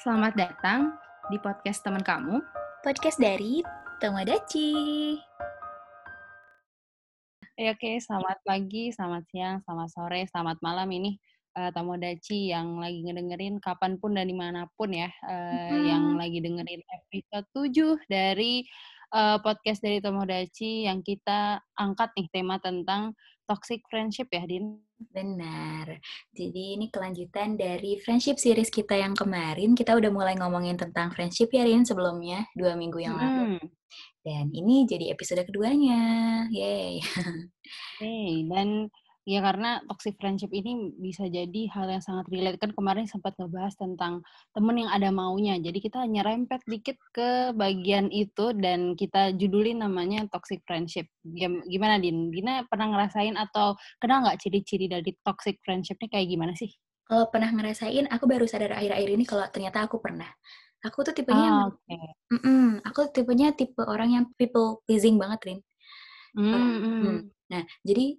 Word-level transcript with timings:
Selamat 0.00 0.32
datang 0.38 0.94
di 1.28 1.36
podcast 1.42 1.84
teman 1.84 2.00
kamu. 2.00 2.40
Podcast 2.80 3.20
dari 3.20 3.64
Tomodachi. 4.00 5.16
Ya, 7.60 7.76
Oke, 7.76 8.00
selamat 8.00 8.40
pagi, 8.46 8.88
selamat 8.90 9.24
siang, 9.28 9.56
selamat 9.66 9.88
sore, 9.92 10.20
selamat 10.30 10.58
malam 10.64 10.88
ini 10.90 11.20
uh, 11.58 11.70
Tomodachi 11.74 12.50
yang 12.54 12.78
lagi 12.78 13.02
ngedengerin 13.04 13.58
kapan 13.58 13.98
pun 13.98 14.14
dan 14.14 14.30
di 14.30 14.36
mana 14.36 14.66
pun 14.78 14.90
ya, 14.94 15.10
uh, 15.26 15.68
hmm. 15.68 15.84
yang 15.86 16.04
lagi 16.16 16.38
dengerin 16.40 16.82
episode 16.88 17.46
7 17.52 18.10
dari 18.10 18.62
uh, 19.14 19.38
podcast 19.42 19.82
dari 19.82 19.98
Tomodachi 19.98 20.86
yang 20.86 21.02
kita 21.02 21.58
angkat 21.78 22.10
nih 22.14 22.28
tema 22.30 22.56
tentang 22.62 23.14
toxic 23.50 23.82
friendship 23.90 24.30
ya, 24.30 24.46
Din? 24.46 24.78
Benar. 25.10 25.98
Jadi 26.30 26.78
ini 26.78 26.86
kelanjutan 26.86 27.58
dari 27.58 27.98
friendship 27.98 28.38
series 28.38 28.70
kita 28.70 28.94
yang 28.94 29.18
kemarin. 29.18 29.74
Kita 29.74 29.98
udah 29.98 30.14
mulai 30.14 30.38
ngomongin 30.38 30.78
tentang 30.78 31.10
friendship 31.10 31.50
ya, 31.50 31.66
Rin, 31.66 31.82
sebelumnya, 31.82 32.46
dua 32.54 32.78
minggu 32.78 33.02
yang 33.02 33.18
hmm. 33.18 33.22
lalu. 33.26 33.58
Dan 34.22 34.54
ini 34.54 34.86
jadi 34.86 35.10
episode 35.10 35.42
keduanya. 35.42 36.46
Yeay. 36.54 37.02
Hey, 38.02 38.50
dan 38.50 38.90
Ya 39.30 39.38
karena 39.46 39.78
toxic 39.86 40.18
friendship 40.18 40.50
ini 40.50 40.90
bisa 40.98 41.22
jadi 41.30 41.70
hal 41.70 41.86
yang 41.86 42.02
sangat 42.02 42.26
relate. 42.34 42.58
Kan 42.58 42.74
kemarin 42.74 43.06
sempat 43.06 43.38
ngebahas 43.38 43.78
tentang 43.78 44.26
temen 44.50 44.74
yang 44.74 44.90
ada 44.90 45.06
maunya. 45.14 45.54
Jadi 45.62 45.78
kita 45.78 46.02
nyerempet 46.02 46.66
dikit 46.66 46.98
ke 47.14 47.54
bagian 47.54 48.10
itu 48.10 48.50
dan 48.58 48.98
kita 48.98 49.30
judulin 49.38 49.86
namanya 49.86 50.26
toxic 50.34 50.66
friendship. 50.66 51.06
Gimana 51.70 52.02
Din? 52.02 52.34
Gina 52.34 52.66
pernah 52.66 52.90
ngerasain 52.90 53.38
atau 53.38 53.78
kenal 54.02 54.26
nggak 54.26 54.42
ciri-ciri 54.42 54.90
dari 54.90 55.14
toxic 55.22 55.62
friendship 55.62 56.02
ini 56.02 56.10
kayak 56.10 56.26
gimana 56.26 56.52
sih? 56.58 56.74
Kalau 57.06 57.30
pernah 57.30 57.54
ngerasain, 57.54 58.10
aku 58.10 58.26
baru 58.26 58.50
sadar 58.50 58.82
akhir-akhir 58.82 59.10
ini 59.14 59.24
kalau 59.30 59.46
ternyata 59.54 59.86
aku 59.86 60.02
pernah. 60.02 60.26
Aku 60.82 61.06
tuh 61.06 61.14
tipenya, 61.14 61.70
oh, 61.70 61.76
okay. 61.76 62.02
mm 62.34 62.40
-mm, 62.40 62.66
aku 62.82 63.14
tipenya 63.14 63.54
tipe 63.54 63.84
orang 63.84 64.10
yang 64.10 64.24
people 64.34 64.82
pleasing 64.90 65.22
banget, 65.22 65.38
Rin. 65.46 65.58
Mm 66.34 66.50
-hmm. 66.50 67.16
Nah, 67.52 67.62
jadi 67.84 68.18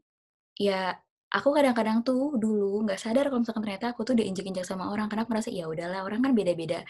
ya 0.61 0.93
aku 1.31 1.49
kadang-kadang 1.55 2.03
tuh 2.03 2.35
dulu 2.35 2.83
nggak 2.83 2.99
sadar 2.99 3.31
kalau 3.31 3.41
misalkan 3.41 3.63
ternyata 3.63 3.95
aku 3.95 4.03
tuh 4.03 4.13
diinjek-injek 4.19 4.67
sama 4.67 4.91
orang 4.91 5.07
karena 5.07 5.23
aku 5.23 5.31
merasa 5.31 5.49
ya 5.49 5.65
udahlah 5.65 6.03
orang 6.03 6.19
kan 6.19 6.31
beda-beda 6.35 6.83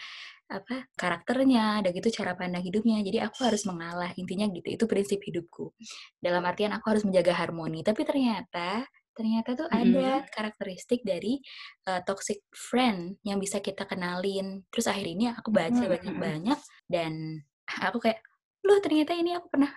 apa 0.50 0.84
karakternya 0.98 1.80
ada 1.80 1.88
gitu 1.94 2.10
cara 2.12 2.36
pandang 2.36 2.60
hidupnya 2.60 3.00
jadi 3.06 3.30
aku 3.30 3.46
harus 3.46 3.62
mengalah 3.64 4.10
intinya 4.18 4.44
gitu 4.50 4.68
itu 4.68 4.84
prinsip 4.90 5.22
hidupku. 5.22 5.72
Dalam 6.18 6.42
artian 6.44 6.74
aku 6.76 6.84
harus 6.92 7.06
menjaga 7.06 7.32
harmoni 7.32 7.80
tapi 7.86 8.02
ternyata 8.04 8.84
ternyata 9.12 9.54
tuh 9.54 9.68
ada 9.68 10.24
karakteristik 10.32 11.04
dari 11.04 11.38
uh, 11.84 12.00
toxic 12.04 12.42
friend 12.52 13.22
yang 13.22 13.38
bisa 13.38 13.62
kita 13.62 13.86
kenalin. 13.86 14.66
Terus 14.74 14.90
akhir 14.90 15.06
ini 15.06 15.30
aku 15.32 15.54
baca 15.54 15.84
banyak-banyak 15.86 16.58
dan 16.90 17.40
aku 17.88 18.02
kayak 18.02 18.20
loh 18.66 18.78
ternyata 18.82 19.14
ini 19.14 19.38
aku 19.38 19.48
pernah 19.50 19.70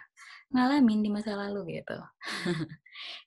ngalamin 0.53 1.01
di 1.01 1.09
masa 1.09 1.33
lalu 1.33 1.81
gitu 1.81 1.97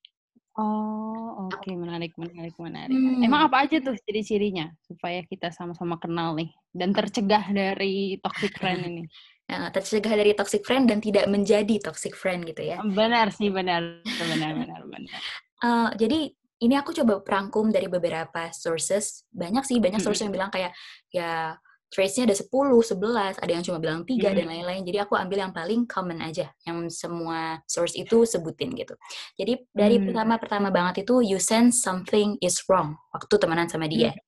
Oh, 0.58 1.46
oke, 1.46 1.70
menarik 1.70 2.18
menarik 2.18 2.58
menarik. 2.58 2.90
Hmm. 2.90 3.22
Emang 3.22 3.46
apa 3.46 3.62
aja 3.62 3.78
tuh 3.78 3.94
ciri-cirinya 4.02 4.74
supaya 4.82 5.22
kita 5.22 5.54
sama-sama 5.54 6.02
kenal 6.02 6.34
nih 6.34 6.50
dan 6.74 6.90
tercegah 6.90 7.46
dari 7.54 8.18
toxic 8.18 8.58
friend 8.58 8.82
ini? 8.82 9.02
Nah, 9.48 9.72
tercegah 9.72 10.12
dari 10.12 10.36
toxic 10.36 10.60
friend 10.60 10.92
dan 10.92 11.00
tidak 11.00 11.24
menjadi 11.24 11.80
toxic 11.80 12.12
friend 12.12 12.44
gitu 12.44 12.68
ya. 12.68 12.84
Benar 12.84 13.32
sih, 13.32 13.48
benar. 13.48 14.04
Benar, 14.04 14.52
benar, 14.60 14.80
benar. 14.84 15.20
Uh, 15.64 15.88
jadi 16.04 16.28
ini 16.60 16.74
aku 16.76 16.92
coba 16.92 17.24
perangkum 17.24 17.72
dari 17.72 17.88
beberapa 17.88 18.52
sources. 18.52 19.24
Banyak 19.32 19.64
sih, 19.64 19.80
banyak 19.80 20.04
sources 20.04 20.28
yang 20.28 20.36
bilang 20.36 20.52
kayak 20.52 20.76
ya 21.08 21.56
trace-nya 21.88 22.28
ada 22.28 22.36
10, 22.36 22.52
11, 22.52 23.40
ada 23.40 23.52
yang 23.52 23.64
cuma 23.64 23.80
bilang 23.80 24.04
3 24.04 24.12
hmm. 24.12 24.36
dan 24.36 24.46
lain-lain. 24.46 24.82
Jadi 24.84 24.98
aku 25.00 25.16
ambil 25.16 25.48
yang 25.48 25.52
paling 25.56 25.88
common 25.88 26.20
aja, 26.20 26.52
yang 26.68 26.84
semua 26.92 27.64
source 27.64 27.96
itu 27.96 28.28
sebutin 28.28 28.76
gitu. 28.76 28.92
Jadi 29.40 29.64
dari 29.72 29.96
hmm. 29.96 30.12
pertama-pertama 30.12 30.68
banget 30.68 31.08
itu 31.08 31.24
you 31.24 31.40
sense 31.40 31.80
something 31.80 32.36
is 32.44 32.60
wrong 32.68 32.96
waktu 33.12 33.34
temenan 33.40 33.66
sama 33.72 33.88
dia. 33.88 34.12
Hmm. 34.12 34.20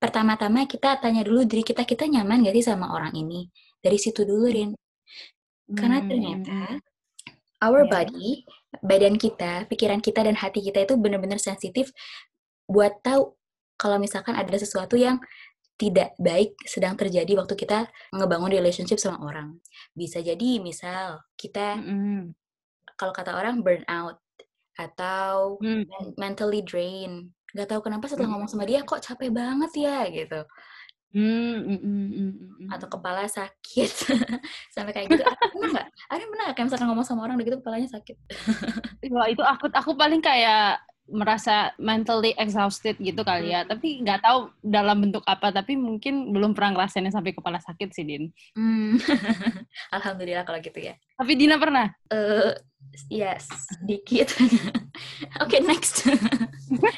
Pertama-tama 0.00 0.64
kita 0.64 0.96
tanya 1.02 1.26
dulu 1.26 1.44
diri 1.44 1.66
kita, 1.66 1.84
kita 1.84 2.08
nyaman 2.08 2.46
gak 2.46 2.56
sih 2.56 2.64
sama 2.64 2.94
orang 2.94 3.12
ini? 3.12 3.50
Dari 3.82 3.98
situ 4.00 4.24
dulu, 4.24 4.48
Rin. 4.48 4.72
Karena 5.76 6.00
hmm. 6.00 6.08
ternyata 6.08 6.58
our 7.60 7.84
yeah. 7.84 7.90
body, 7.90 8.28
badan 8.80 9.20
kita, 9.20 9.68
pikiran 9.68 10.00
kita, 10.00 10.24
dan 10.24 10.38
hati 10.38 10.64
kita 10.64 10.88
itu 10.88 10.96
benar-benar 10.96 11.36
sensitif 11.36 11.92
buat 12.64 13.02
tahu 13.04 13.34
kalau 13.80 13.96
misalkan 13.96 14.36
ada 14.36 14.52
sesuatu 14.60 14.94
yang 14.94 15.16
tidak 15.80 16.12
baik 16.20 16.52
sedang 16.68 16.92
terjadi 16.92 17.40
waktu 17.40 17.56
kita 17.56 17.88
ngebangun 18.12 18.52
relationship 18.52 19.00
sama 19.00 19.16
orang. 19.24 19.56
Bisa 19.96 20.20
jadi 20.20 20.60
misal 20.60 21.24
kita 21.40 21.80
mm-hmm. 21.80 22.36
kalau 23.00 23.16
kata 23.16 23.32
orang 23.32 23.64
burn 23.64 23.80
out 23.88 24.20
atau 24.76 25.56
mm. 25.56 26.20
mentally 26.20 26.60
drain. 26.60 27.32
Gak 27.56 27.72
tahu 27.72 27.88
kenapa 27.88 28.12
setelah 28.12 28.28
mm. 28.28 28.32
ngomong 28.36 28.50
sama 28.52 28.68
dia 28.68 28.84
kok 28.84 29.00
capek 29.00 29.32
banget 29.32 29.72
ya 29.80 30.04
gitu. 30.12 30.44
Mm, 31.10 31.66
mm, 31.66 31.80
mm, 31.82 32.08
mm, 32.14 32.68
atau 32.70 32.86
kepala 32.86 33.26
sakit 33.26 33.90
sampai 34.78 34.94
kayak 34.94 35.10
gitu 35.10 35.26
ada 35.26 35.42
pernah 35.50 35.68
nggak 35.74 35.88
ada 35.90 36.22
pernah 36.22 36.46
kayak 36.54 36.66
misalkan 36.70 36.86
ngomong 36.86 37.02
sama 37.02 37.26
orang 37.26 37.34
gitu 37.42 37.58
kepalanya 37.58 37.90
sakit 37.90 38.14
Wah 39.10 39.26
itu 39.26 39.42
aku 39.42 39.74
aku 39.74 39.98
paling 39.98 40.22
kayak 40.22 40.78
merasa 41.10 41.74
mentally 41.76 42.32
exhausted 42.38 42.96
gitu 43.02 43.20
kali 43.26 43.52
ya. 43.52 43.66
Hmm. 43.66 43.74
Tapi 43.76 44.00
nggak 44.00 44.22
tahu 44.22 44.38
dalam 44.62 44.96
bentuk 45.02 45.26
apa. 45.26 45.50
Tapi 45.50 45.74
mungkin 45.74 46.30
belum 46.30 46.54
pernah 46.54 46.78
ngerasainnya 46.78 47.12
sampai 47.12 47.34
kepala 47.34 47.58
sakit 47.58 47.90
sih, 47.90 48.06
Din. 48.06 48.30
Hmm. 48.54 48.96
Alhamdulillah 49.96 50.46
kalau 50.46 50.62
gitu 50.62 50.78
ya. 50.78 50.94
Tapi 51.20 51.32
Dina 51.36 51.60
pernah? 51.60 51.90
Uh, 52.08 52.56
yes, 53.12 53.44
sedikit. 53.76 54.32
Oke, 54.40 54.56
okay, 55.44 55.60
next. 55.60 56.06
Oke. 56.08 56.88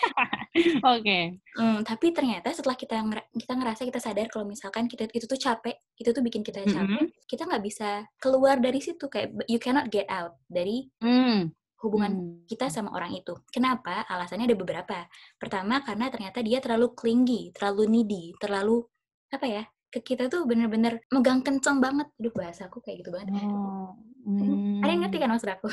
okay. 0.84 1.24
Hmm, 1.56 1.82
tapi 1.82 2.12
ternyata 2.12 2.52
setelah 2.52 2.76
kita 2.76 3.00
nger 3.02 3.24
kita 3.34 3.52
ngerasa 3.56 3.82
kita 3.88 3.98
sadar 3.98 4.28
kalau 4.28 4.46
misalkan 4.46 4.86
kita 4.86 5.08
itu 5.10 5.24
tuh 5.26 5.40
capek, 5.40 5.74
itu 5.98 6.12
tuh 6.12 6.22
bikin 6.22 6.44
kita 6.44 6.62
capek, 6.62 6.86
mm 6.86 7.08
-hmm. 7.08 7.26
kita 7.26 7.48
nggak 7.48 7.64
bisa 7.64 8.04
keluar 8.20 8.60
dari 8.60 8.78
situ 8.78 9.08
kayak 9.08 9.32
you 9.48 9.58
cannot 9.58 9.88
get 9.88 10.06
out 10.12 10.36
dari 10.46 10.92
mm 11.00 11.61
hubungan 11.82 12.12
hmm. 12.15 12.47
kita 12.47 12.70
sama 12.70 12.94
orang 12.94 13.12
itu. 13.12 13.34
Kenapa? 13.50 14.06
Alasannya 14.06 14.47
ada 14.47 14.56
beberapa. 14.56 14.98
Pertama, 15.37 15.82
karena 15.82 16.09
ternyata 16.09 16.38
dia 16.41 16.62
terlalu 16.62 16.94
clingy, 16.94 17.50
terlalu 17.50 17.91
needy, 17.91 18.25
terlalu 18.38 18.87
apa 19.34 19.47
ya? 19.50 19.65
Ke 19.92 20.00
kita 20.00 20.31
tuh 20.31 20.47
bener-bener 20.48 21.03
megang 21.10 21.42
kenceng 21.42 21.82
banget. 21.82 22.09
Aduh, 22.16 22.32
bahasa 22.32 22.71
aku 22.71 22.81
kayak 22.81 23.04
gitu 23.04 23.10
banget. 23.12 23.44
Oh. 23.44 23.92
Hmm. 24.22 24.81
Ada 24.81 24.91
yang 24.94 25.03
ngerti 25.04 25.19
kan 25.19 25.31
maksud 25.34 25.50
aku? 25.50 25.69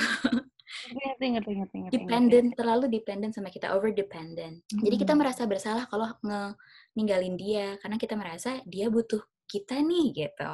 ngerti, 0.97 1.25
ngerti, 1.37 1.51
ngerti, 1.61 1.77
ngerti. 1.85 1.95
Dependent, 2.01 2.47
terlalu 2.57 2.85
dependent 2.89 3.33
sama 3.37 3.53
kita, 3.53 3.71
over 3.77 3.93
dependent. 3.93 4.65
Hmm. 4.73 4.81
Jadi 4.81 4.95
kita 4.97 5.13
hmm. 5.13 5.21
merasa 5.21 5.45
bersalah 5.45 5.85
kalau 5.85 6.09
nge 6.25 6.57
ninggalin 6.97 7.37
dia 7.37 7.77
karena 7.79 7.97
kita 8.01 8.17
merasa 8.17 8.57
dia 8.65 8.89
butuh 8.89 9.21
kita 9.45 9.77
nih 9.81 10.25
gitu. 10.25 10.53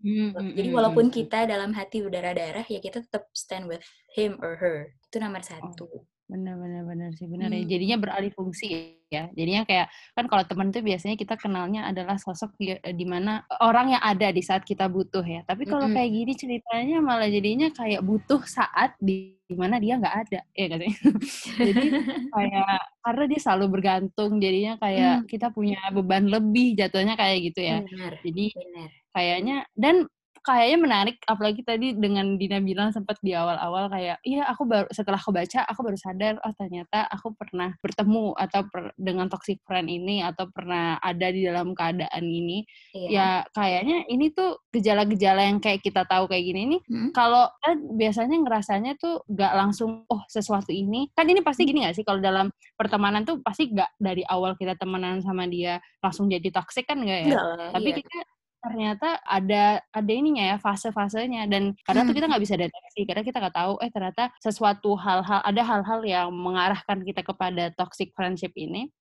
Hmm, 0.00 0.32
hmm, 0.32 0.56
Jadi 0.56 0.68
hmm, 0.72 0.76
walaupun 0.80 1.06
hmm. 1.12 1.14
kita 1.14 1.44
dalam 1.44 1.76
hati 1.76 2.00
berdarah-darah, 2.00 2.64
ya 2.64 2.80
kita 2.80 3.04
tetap 3.04 3.28
stand 3.36 3.68
with 3.68 3.84
him 4.16 4.40
or 4.40 4.56
her. 4.56 4.96
Itu 5.08 5.20
nomor 5.20 5.44
satu. 5.44 5.84
Oh, 5.84 6.04
benar, 6.30 6.54
benar, 6.54 6.82
benar 6.86 7.10
sih, 7.18 7.26
benar 7.26 7.50
ya. 7.50 7.58
hmm. 7.58 7.66
ya. 7.66 7.70
Jadinya 7.74 7.96
beralih 7.98 8.32
fungsi 8.32 8.66
ya. 9.10 9.26
Jadinya 9.34 9.66
kayak 9.66 9.90
kan 10.14 10.24
kalau 10.30 10.44
teman 10.46 10.70
itu 10.70 10.80
biasanya 10.80 11.16
kita 11.18 11.34
kenalnya 11.34 11.90
adalah 11.90 12.14
sosok 12.16 12.54
di, 12.54 12.78
di 12.78 13.06
mana 13.06 13.42
orang 13.58 13.98
yang 13.98 14.02
ada 14.06 14.30
di 14.30 14.38
saat 14.40 14.62
kita 14.62 14.86
butuh 14.86 15.26
ya. 15.26 15.42
Tapi 15.42 15.66
kalau 15.66 15.90
hmm. 15.90 15.94
kayak 15.98 16.10
gini 16.14 16.32
ceritanya 16.38 16.98
malah 17.02 17.26
jadinya 17.26 17.68
kayak 17.74 18.00
butuh 18.06 18.40
saat 18.46 18.94
di 19.02 19.34
mana 19.50 19.82
dia 19.82 19.98
nggak 19.98 20.16
ada, 20.30 20.40
ya 20.54 20.66
kan 20.70 20.80
Jadi 21.68 21.86
kayak 22.30 22.80
karena 23.02 23.24
dia 23.26 23.40
selalu 23.42 23.66
bergantung, 23.66 24.38
jadinya 24.38 24.78
kayak 24.78 25.14
hmm. 25.20 25.26
kita 25.26 25.50
punya 25.50 25.82
beban 25.90 26.30
lebih 26.30 26.78
jatuhnya 26.78 27.18
kayak 27.18 27.50
gitu 27.50 27.60
ya. 27.66 27.82
Benar, 27.82 28.22
Jadi 28.22 28.46
benar 28.54 28.90
kayaknya 29.10 29.66
dan 29.74 30.06
kayaknya 30.40 30.78
menarik 30.80 31.16
apalagi 31.28 31.60
tadi 31.60 31.92
dengan 31.92 32.40
Dina 32.40 32.64
bilang 32.64 32.90
sempat 32.96 33.20
di 33.20 33.36
awal-awal 33.36 33.92
kayak 33.92 34.24
iya 34.24 34.48
aku 34.48 34.64
baru 34.64 34.88
setelah 34.88 35.20
aku 35.20 35.36
baca 35.36 35.68
aku 35.68 35.80
baru 35.84 35.98
sadar 36.00 36.40
oh 36.40 36.52
ternyata 36.56 37.04
aku 37.12 37.36
pernah 37.36 37.76
bertemu 37.84 38.32
atau 38.40 38.60
per, 38.72 38.96
dengan 38.96 39.28
toxic 39.28 39.60
friend 39.68 39.92
ini 39.92 40.24
atau 40.24 40.48
pernah 40.48 40.96
ada 41.04 41.28
di 41.28 41.44
dalam 41.44 41.76
keadaan 41.76 42.24
ini 42.24 42.64
iya. 42.96 43.08
ya 43.12 43.28
kayaknya 43.52 44.08
ini 44.08 44.32
tuh 44.32 44.64
gejala-gejala 44.72 45.44
yang 45.44 45.60
kayak 45.60 45.84
kita 45.84 46.08
tahu 46.08 46.24
kayak 46.24 46.44
gini 46.48 46.76
nih 46.76 46.80
hmm? 46.88 47.10
kalau 47.12 47.44
kan 47.60 47.76
biasanya 48.00 48.36
ngerasanya 48.40 48.96
tuh 48.96 49.20
gak 49.28 49.52
langsung 49.52 50.08
oh 50.08 50.22
sesuatu 50.24 50.72
ini 50.72 51.12
kan 51.12 51.28
ini 51.28 51.44
pasti 51.44 51.68
gini 51.68 51.84
gak 51.84 52.00
sih 52.00 52.04
kalau 52.04 52.24
dalam 52.24 52.48
pertemanan 52.80 53.28
tuh 53.28 53.44
pasti 53.44 53.68
gak 53.68 53.92
dari 54.00 54.24
awal 54.24 54.56
kita 54.56 54.72
temenan 54.80 55.20
sama 55.20 55.44
dia 55.44 55.84
langsung 56.00 56.32
jadi 56.32 56.48
toxic 56.48 56.88
kan 56.88 56.96
gak 57.04 57.28
ya 57.28 57.36
Enggak, 57.36 57.70
tapi 57.76 57.88
iya. 57.92 57.98
kita 58.00 58.18
ternyata 58.60 59.18
ada 59.24 59.80
ada 59.88 60.12
ininya 60.12 60.54
ya 60.54 60.56
fase-fasenya 60.60 61.48
dan 61.48 61.72
kadang 61.84 62.04
hmm. 62.04 62.10
tuh 62.12 62.16
kita 62.20 62.26
nggak 62.28 62.44
bisa 62.44 62.54
deteksi 62.60 63.00
karena 63.08 63.22
kita 63.24 63.36
nggak 63.40 63.56
tahu 63.56 63.72
eh 63.80 63.90
ternyata 63.90 64.24
sesuatu 64.36 64.94
hal-hal 65.00 65.40
ada 65.40 65.62
hal-hal 65.64 66.00
yang 66.04 66.28
mengarahkan 66.28 67.00
kita 67.00 67.24
kepada 67.24 67.72
toxic 67.72 68.12
friendship 68.12 68.52
ini. 68.54 68.92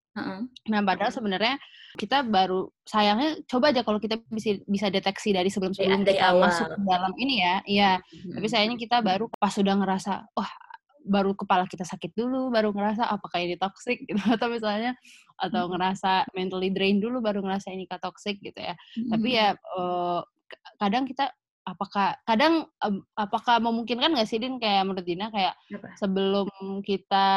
Nah, 0.67 0.81
padahal 0.83 1.13
sebenarnya 1.13 1.55
kita 1.95 2.27
baru 2.27 2.67
sayangnya 2.83 3.39
coba 3.47 3.71
aja 3.71 3.81
kalau 3.87 4.03
kita 4.03 4.19
bisa 4.27 4.59
bisa 4.67 4.91
deteksi 4.91 5.31
dari 5.31 5.47
sebelum-sebelum 5.47 6.03
Dari- 6.03 6.17
dari 6.17 6.19
kita 6.19 6.31
awal. 6.35 6.43
masuk 6.49 6.67
ke 6.75 6.79
dalam 6.83 7.13
ini 7.15 7.35
ya. 7.39 7.55
Iya, 7.63 7.91
tapi 8.03 8.45
Mm-mm. 8.45 8.51
sayangnya 8.51 8.77
kita 8.79 8.97
baru 8.99 9.25
pas 9.31 9.53
sudah 9.53 9.73
ngerasa 9.79 10.27
wah 10.35 10.51
baru 11.05 11.31
kepala 11.35 11.65
kita 11.65 11.87
sakit 11.87 12.11
dulu, 12.15 12.51
baru 12.51 12.71
ngerasa 12.75 13.07
apakah 13.07 13.39
ini 13.39 13.55
toxic 13.55 14.03
gitu 14.09 14.19
atau 14.25 14.47
misalnya 14.51 14.95
atau 15.39 15.67
Mm-mm. 15.67 15.73
ngerasa 15.75 16.27
mentally 16.35 16.69
drained 16.73 16.99
dulu 16.99 17.23
baru 17.23 17.39
ngerasa 17.43 17.71
ini 17.71 17.87
kah 17.87 17.99
toxic 18.01 18.39
gitu 18.43 18.59
ya. 18.59 18.75
Tapi 19.07 19.29
ya 19.33 19.55
eh, 19.55 20.19
k- 20.25 20.61
kadang 20.79 21.07
kita 21.07 21.31
apakah 21.69 22.17
kadang 22.25 22.65
apakah 23.13 23.61
memungkinkan 23.61 24.09
nggak 24.17 24.25
sih 24.25 24.41
Din 24.41 24.57
kayak 24.57 24.89
menurut 24.89 25.05
Dina 25.05 25.29
kayak 25.29 25.53
Apa? 25.69 25.93
sebelum 26.01 26.49
kita 26.81 27.27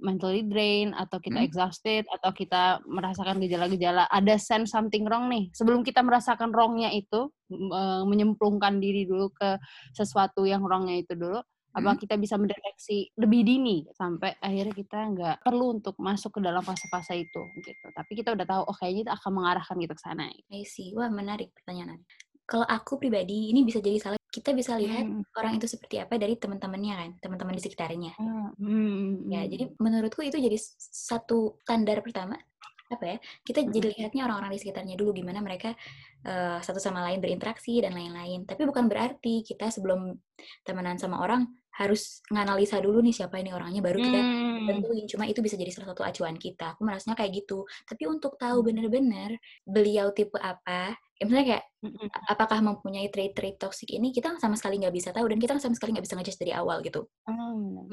mentally 0.00 0.48
drain 0.48 0.96
atau 0.96 1.20
kita 1.20 1.42
Hmm. 1.42 1.44
exhausted 1.44 2.08
atau 2.08 2.32
kita 2.32 2.80
merasakan 2.88 3.36
gejala-gejala 3.44 4.08
ada 4.08 4.40
sense 4.40 4.72
something 4.72 5.04
wrong 5.04 5.28
nih 5.28 5.52
sebelum 5.52 5.84
kita 5.84 6.00
merasakan 6.00 6.56
wrongnya 6.56 6.88
itu 6.88 7.28
eh, 7.52 8.02
menyemplungkan 8.08 8.80
diri 8.80 9.04
dulu 9.04 9.28
ke 9.36 9.60
sesuatu 9.92 10.48
yang 10.48 10.64
wrongnya 10.64 10.96
itu 10.96 11.12
dulu 11.12 11.44
apa 11.72 11.90
Hmm. 11.92 11.98
kita 11.98 12.14
bisa 12.20 12.36
mendeteksi 12.36 13.08
lebih 13.16 13.40
dini 13.42 13.88
sampai 13.96 14.36
akhirnya 14.38 14.74
kita 14.76 14.98
nggak 15.12 15.36
perlu 15.40 15.80
untuk 15.80 15.96
masuk 15.96 16.36
ke 16.36 16.40
dalam 16.44 16.60
fase-fase 16.60 17.16
itu 17.16 17.42
gitu 17.58 17.86
tapi 17.96 18.12
kita 18.12 18.36
udah 18.36 18.44
tahu 18.44 18.62
oh 18.68 18.76
kayaknya 18.76 19.08
itu 19.08 19.12
akan 19.12 19.30
mengarahkan 19.32 19.76
kita 19.80 19.94
ke 19.96 20.02
sana 20.04 20.28
I 20.52 20.62
see. 20.68 20.92
Wah, 20.92 21.08
menarik 21.08 21.50
pertanyaan. 21.56 22.04
Kalau 22.44 22.66
aku 22.68 23.00
pribadi, 23.00 23.48
ini 23.54 23.64
bisa 23.64 23.80
jadi 23.80 23.96
salah. 23.96 24.18
Kita 24.28 24.52
bisa 24.52 24.76
lihat 24.76 25.04
Hmm. 25.08 25.24
orang 25.36 25.56
itu 25.56 25.64
seperti 25.68 26.00
apa 26.00 26.16
dari 26.16 26.36
teman-temannya 26.36 26.94
kan, 26.96 27.10
teman-teman 27.20 27.56
di 27.56 27.62
sekitarnya. 27.64 28.12
Ah, 28.20 28.52
hmm, 28.60 29.28
Ya, 29.32 29.44
hmm. 29.44 29.50
jadi 29.52 29.64
menurutku 29.80 30.20
itu 30.24 30.36
jadi 30.36 30.56
satu 30.92 31.56
standar 31.64 32.00
pertama 32.04 32.36
apa 32.88 33.04
ya? 33.04 33.16
Kita 33.40 33.64
jadi 33.64 33.88
lihatnya 33.96 34.28
orang-orang 34.28 34.52
di 34.52 34.60
sekitarnya 34.60 35.00
dulu 35.00 35.16
gimana 35.16 35.40
mereka 35.40 35.72
eh, 36.22 36.58
satu 36.60 36.78
sama 36.78 37.02
lain 37.08 37.18
berinteraksi 37.24 37.80
dan 37.80 37.96
lain-lain. 37.96 38.44
Tapi 38.44 38.62
bukan 38.62 38.86
berarti 38.86 39.42
kita 39.42 39.72
sebelum 39.72 40.12
temenan 40.62 40.94
sama 41.00 41.18
orang 41.24 41.48
harus 41.78 42.20
nganalisa 42.32 42.78
dulu 42.84 43.00
nih 43.04 43.14
siapa 43.16 43.36
ini 43.40 43.50
orangnya 43.56 43.80
baru 43.84 43.98
kita 44.02 44.20
Hmm. 44.22 44.66
tentuin. 44.68 45.04
Cuma 45.10 45.24
itu 45.28 45.40
bisa 45.44 45.56
jadi 45.58 45.70
salah 45.74 45.92
satu 45.96 46.02
acuan 46.06 46.36
kita. 46.38 46.76
Aku 46.76 46.84
merasanya 46.86 47.16
kayak 47.18 47.32
gitu. 47.44 47.64
Tapi 47.88 48.02
untuk 48.10 48.36
tahu 48.40 48.60
Hmm. 48.60 48.66
bener-bener 48.66 49.30
beliau 49.66 50.12
tipe 50.14 50.36
apa, 50.38 50.94
ya 51.18 51.22
misalnya 51.26 51.46
kayak 51.58 51.64
Mm-mm. 51.82 52.10
apakah 52.30 52.58
mempunyai 52.62 53.08
trait-trait 53.10 53.56
toxic 53.58 53.90
ini 53.90 54.14
kita 54.14 54.38
sama 54.38 54.54
sekali 54.58 54.78
nggak 54.82 54.94
bisa 54.94 55.10
tahu 55.16 55.26
dan 55.30 55.38
kita 55.42 55.58
sama 55.58 55.74
sekali 55.74 55.96
nggak 55.98 56.06
bisa 56.06 56.16
ngejudge 56.18 56.40
dari 56.42 56.52
awal 56.54 56.78
gitu. 56.86 57.08
Benar, 57.26 57.84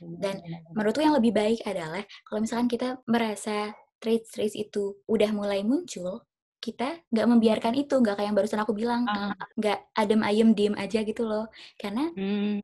benar, 0.00 0.20
Dan 0.20 0.36
menurutku 0.76 1.00
yang 1.02 1.16
lebih 1.16 1.32
baik 1.34 1.60
adalah 1.64 2.02
kalau 2.26 2.40
misalkan 2.44 2.68
kita 2.70 3.00
merasa 3.08 3.72
traits-traits 4.02 4.56
itu 4.56 4.96
udah 5.08 5.30
mulai 5.32 5.60
muncul, 5.64 6.24
kita 6.60 7.04
nggak 7.12 7.26
membiarkan 7.28 7.74
itu, 7.76 7.94
nggak 8.00 8.16
kayak 8.20 8.28
yang 8.32 8.36
barusan 8.38 8.60
aku 8.64 8.72
bilang, 8.76 9.02
Ah. 9.06 9.32
nggak 9.56 9.78
adem 9.96 10.20
ayem 10.24 10.50
diem 10.56 10.74
aja 10.76 11.00
gitu 11.04 11.24
loh. 11.28 11.48
Karena 11.80 12.12
Hmm. 12.14 12.60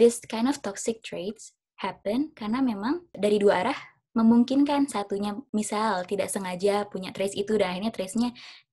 This 0.00 0.20
kind 0.32 0.46
of 0.50 0.56
toxic 0.66 1.02
traits 1.06 1.54
happen 1.84 2.34
karena 2.34 2.58
memang 2.62 3.06
dari 3.14 3.38
dua 3.38 3.62
arah 3.62 3.78
memungkinkan 4.18 4.90
satunya 4.90 5.38
misal 5.54 6.02
tidak 6.10 6.28
sengaja 6.34 6.86
punya 6.90 7.10
traits 7.14 7.36
itu 7.38 7.54
dan 7.60 7.68
akhirnya 7.76 7.92
traitsnya 7.94 8.30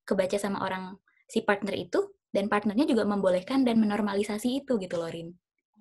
kebaca 0.07 0.37
sama 0.41 0.57
orang 0.65 0.97
si 1.29 1.45
partner 1.45 1.75
itu 1.77 1.99
dan 2.33 2.49
partnernya 2.49 2.85
juga 2.89 3.03
membolehkan 3.05 3.61
dan 3.67 3.77
menormalisasi 3.83 4.65
itu 4.65 4.73
gitu 4.81 4.95
loh 4.97 5.09
Rin. 5.11 5.37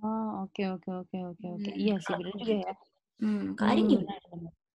Oh, 0.08 0.28
oke 0.44 0.62
oke 0.74 0.90
oke 1.00 1.16
oke 1.30 1.46
oke. 1.56 1.70
Hmm, 1.70 1.70
Iya 1.82 1.94
sih, 2.04 2.14
benar 2.18 2.34
juga 2.40 2.54
ya. 2.64 2.72
Hmm, 3.20 3.42
kalau 3.58 3.72
Hmm, 3.72 3.90
gimana? 3.90 4.12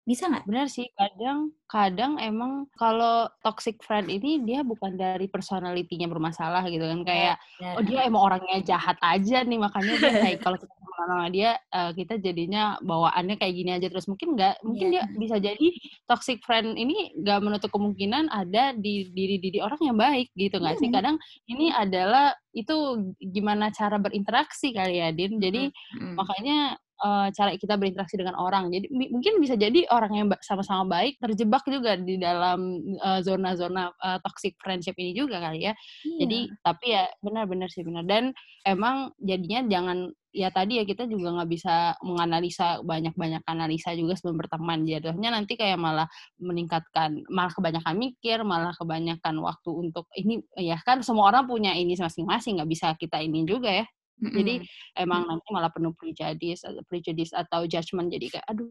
Bisa 0.08 0.24
nggak? 0.24 0.48
Benar 0.48 0.66
sih, 0.72 0.88
kadang 0.96 1.52
kadang 1.68 2.16
emang 2.16 2.64
kalau 2.80 3.28
toxic 3.44 3.76
friend 3.84 4.08
ini 4.08 4.40
dia 4.40 4.64
bukan 4.64 4.96
dari 4.96 5.28
personality-nya 5.28 6.08
bermasalah 6.08 6.64
gitu 6.72 6.80
kan. 6.80 7.04
Kayak 7.04 7.36
Benar. 7.60 7.74
oh 7.76 7.82
dia 7.84 8.00
emang 8.08 8.22
orangnya 8.24 8.56
jahat 8.64 8.96
aja 9.04 9.44
nih 9.44 9.60
makanya 9.60 9.94
dia 10.00 10.12
kayak 10.16 10.38
kalau 10.48 10.56
kita 10.56 10.72
sama 10.98 11.30
dia 11.30 11.54
eh, 11.54 11.92
kita 11.94 12.18
jadinya 12.18 12.74
bawaannya 12.82 13.38
kayak 13.38 13.54
gini 13.54 13.70
aja 13.70 13.86
terus 13.86 14.10
mungkin 14.10 14.34
nggak 14.34 14.66
mungkin 14.66 14.86
Iya. 14.90 14.92
dia 14.92 15.02
bisa 15.14 15.36
jadi 15.38 15.66
toxic 16.10 16.42
friend 16.42 16.74
ini 16.74 17.14
nggak 17.22 17.38
menutup 17.38 17.70
kemungkinan 17.70 18.26
ada 18.28 18.74
di 18.74 19.06
diri 19.14 19.38
diri 19.38 19.62
orang 19.62 19.78
yang 19.78 19.94
baik 19.94 20.34
gitu 20.34 20.58
nggak 20.58 20.76
sih 20.82 20.90
Hmm. 20.90 20.96
kadang 20.98 21.16
ini 21.46 21.70
adalah 21.70 22.34
itu 22.50 22.74
gimana 23.22 23.70
cara 23.70 24.00
berinteraksi 24.02 24.74
kali 24.74 24.98
ya 24.98 25.14
Din 25.14 25.38
jadi 25.38 25.70
Mm-mm. 25.70 26.18
makanya 26.18 26.74
eh, 26.98 27.28
cara 27.32 27.50
kita 27.54 27.74
berinteraksi 27.78 28.18
dengan 28.18 28.36
orang. 28.38 28.70
Jadi 28.74 28.90
mungkin 28.90 29.38
bisa 29.38 29.54
jadi 29.54 29.86
orang 29.90 30.12
yang 30.14 30.26
sama-sama 30.42 30.84
baik 30.88 31.18
terjebak 31.22 31.64
juga 31.66 31.94
di 31.96 32.18
dalam 32.18 32.82
eh, 32.98 33.20
zona-zona 33.22 33.90
eh, 33.94 34.18
toxic 34.22 34.58
friendship 34.58 34.94
ini 34.98 35.14
juga 35.14 35.38
kali 35.42 35.70
ya. 35.70 35.74
Iya. 36.04 36.18
jadi 36.24 36.38
tapi 36.62 36.86
ya 36.94 37.04
benar-benar 37.22 37.68
sih 37.70 37.82
benar. 37.86 38.04
Dan 38.06 38.34
emang 38.66 39.14
jadinya 39.22 39.64
jangan 39.66 39.98
ya 40.28 40.52
tadi 40.52 40.78
ya 40.78 40.84
kita 40.84 41.08
juga 41.08 41.34
nggak 41.34 41.50
bisa 41.50 41.96
menganalisa 42.04 42.84
banyak-banyak 42.84 43.42
analisa 43.48 43.96
juga 43.96 44.14
sebelum 44.14 44.36
berteman. 44.38 44.84
Jadinya 44.84 45.34
nanti 45.34 45.56
kayak 45.58 45.78
malah 45.80 46.06
meningkatkan 46.38 47.24
malah 47.32 47.52
kebanyakan 47.54 47.94
mikir 47.96 48.44
malah 48.44 48.74
kebanyakan 48.76 49.34
waktu 49.42 49.70
untuk 49.72 50.06
ini. 50.14 50.44
Ya 50.58 50.78
kan 50.84 51.00
semua 51.02 51.32
orang 51.32 51.48
punya 51.48 51.72
ini 51.74 51.96
masing-masing 51.98 52.60
nggak 52.60 52.70
bisa 52.70 52.88
kita 52.98 53.18
ini 53.22 53.42
juga 53.48 53.84
ya 53.84 53.86
Mm-mm. 54.18 54.34
jadi 54.34 54.54
emang 54.98 55.26
nanti 55.26 55.46
malah 55.54 55.70
penuh 55.70 55.94
prejudice 55.94 56.66
prejudice 56.86 57.32
atau 57.32 57.64
judgment 57.64 58.10
jadi 58.10 58.26
kayak 58.38 58.46
aduh 58.50 58.68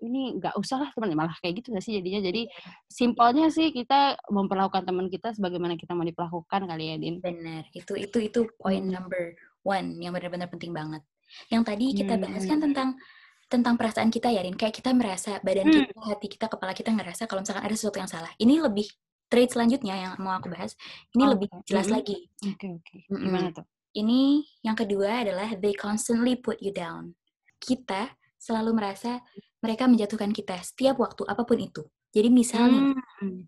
ini 0.00 0.40
nggak 0.40 0.56
usah 0.56 0.80
lah 0.80 0.88
teman 0.96 1.12
malah 1.12 1.36
kayak 1.44 1.60
gitu 1.60 1.76
nggak 1.76 1.84
sih 1.84 2.00
jadinya 2.00 2.24
jadi 2.24 2.48
simpelnya 2.88 3.52
sih 3.52 3.68
kita 3.68 4.16
memperlakukan 4.32 4.88
teman 4.88 5.12
kita 5.12 5.36
sebagaimana 5.36 5.76
kita 5.76 5.92
mau 5.92 6.08
diperlakukan 6.08 6.64
kali 6.64 6.84
ya 6.88 6.96
Din 6.96 7.20
Benar, 7.20 7.68
itu 7.76 7.92
itu 8.00 8.16
itu 8.16 8.40
poin 8.56 8.80
Hmm. 8.80 8.96
number 8.96 9.36
one 9.66 10.00
yang 10.00 10.16
benar-benar 10.16 10.48
penting 10.48 10.72
banget. 10.72 11.04
Yang 11.52 11.62
tadi 11.68 11.86
kita 11.92 12.16
bahas 12.16 12.48
kan 12.48 12.56
Hmm. 12.56 12.72
tentang 12.72 12.88
tentang 13.52 13.74
perasaan 13.76 14.08
kita 14.08 14.32
ya, 14.32 14.40
Rin. 14.40 14.56
Kayak 14.56 14.80
kita 14.80 14.92
merasa 14.96 15.36
badan 15.44 15.68
Hmm. 15.68 15.84
kita, 15.84 16.00
hati 16.00 16.26
kita, 16.32 16.46
kepala 16.48 16.72
kita 16.72 16.88
ngerasa 16.92 17.28
kalau 17.28 17.44
misalkan 17.44 17.64
ada 17.68 17.74
sesuatu 17.76 18.00
yang 18.00 18.08
salah. 18.08 18.32
Ini 18.40 18.64
lebih 18.64 18.88
trait 19.28 19.52
selanjutnya 19.52 19.92
yang 19.96 20.12
mau 20.20 20.32
aku 20.32 20.48
bahas. 20.48 20.72
Ini 21.12 21.24
lebih 21.28 21.52
Oke. 21.52 21.68
jelas 21.68 21.88
Mm-mm. 21.88 21.96
lagi. 22.00 22.16
oke 22.48 22.66
oke 22.80 22.96
Mm-mm. 23.12 23.24
gimana 23.28 23.48
tuh 23.52 23.66
Ini 23.96 24.44
yang 24.66 24.76
kedua 24.76 25.24
adalah 25.24 25.54
they 25.58 25.72
constantly 25.72 26.36
put 26.36 26.60
you 26.60 26.74
down. 26.74 27.16
Kita 27.58 28.12
selalu 28.38 28.76
merasa 28.76 29.18
mereka 29.58 29.90
menjatuhkan 29.90 30.30
kita 30.30 30.60
setiap 30.62 31.02
waktu 31.02 31.26
apa 31.26 31.42
pun 31.42 31.58
itu. 31.58 31.82
Jadi 32.08 32.28
misalnya 32.32 32.96
Hmm. 33.18 33.44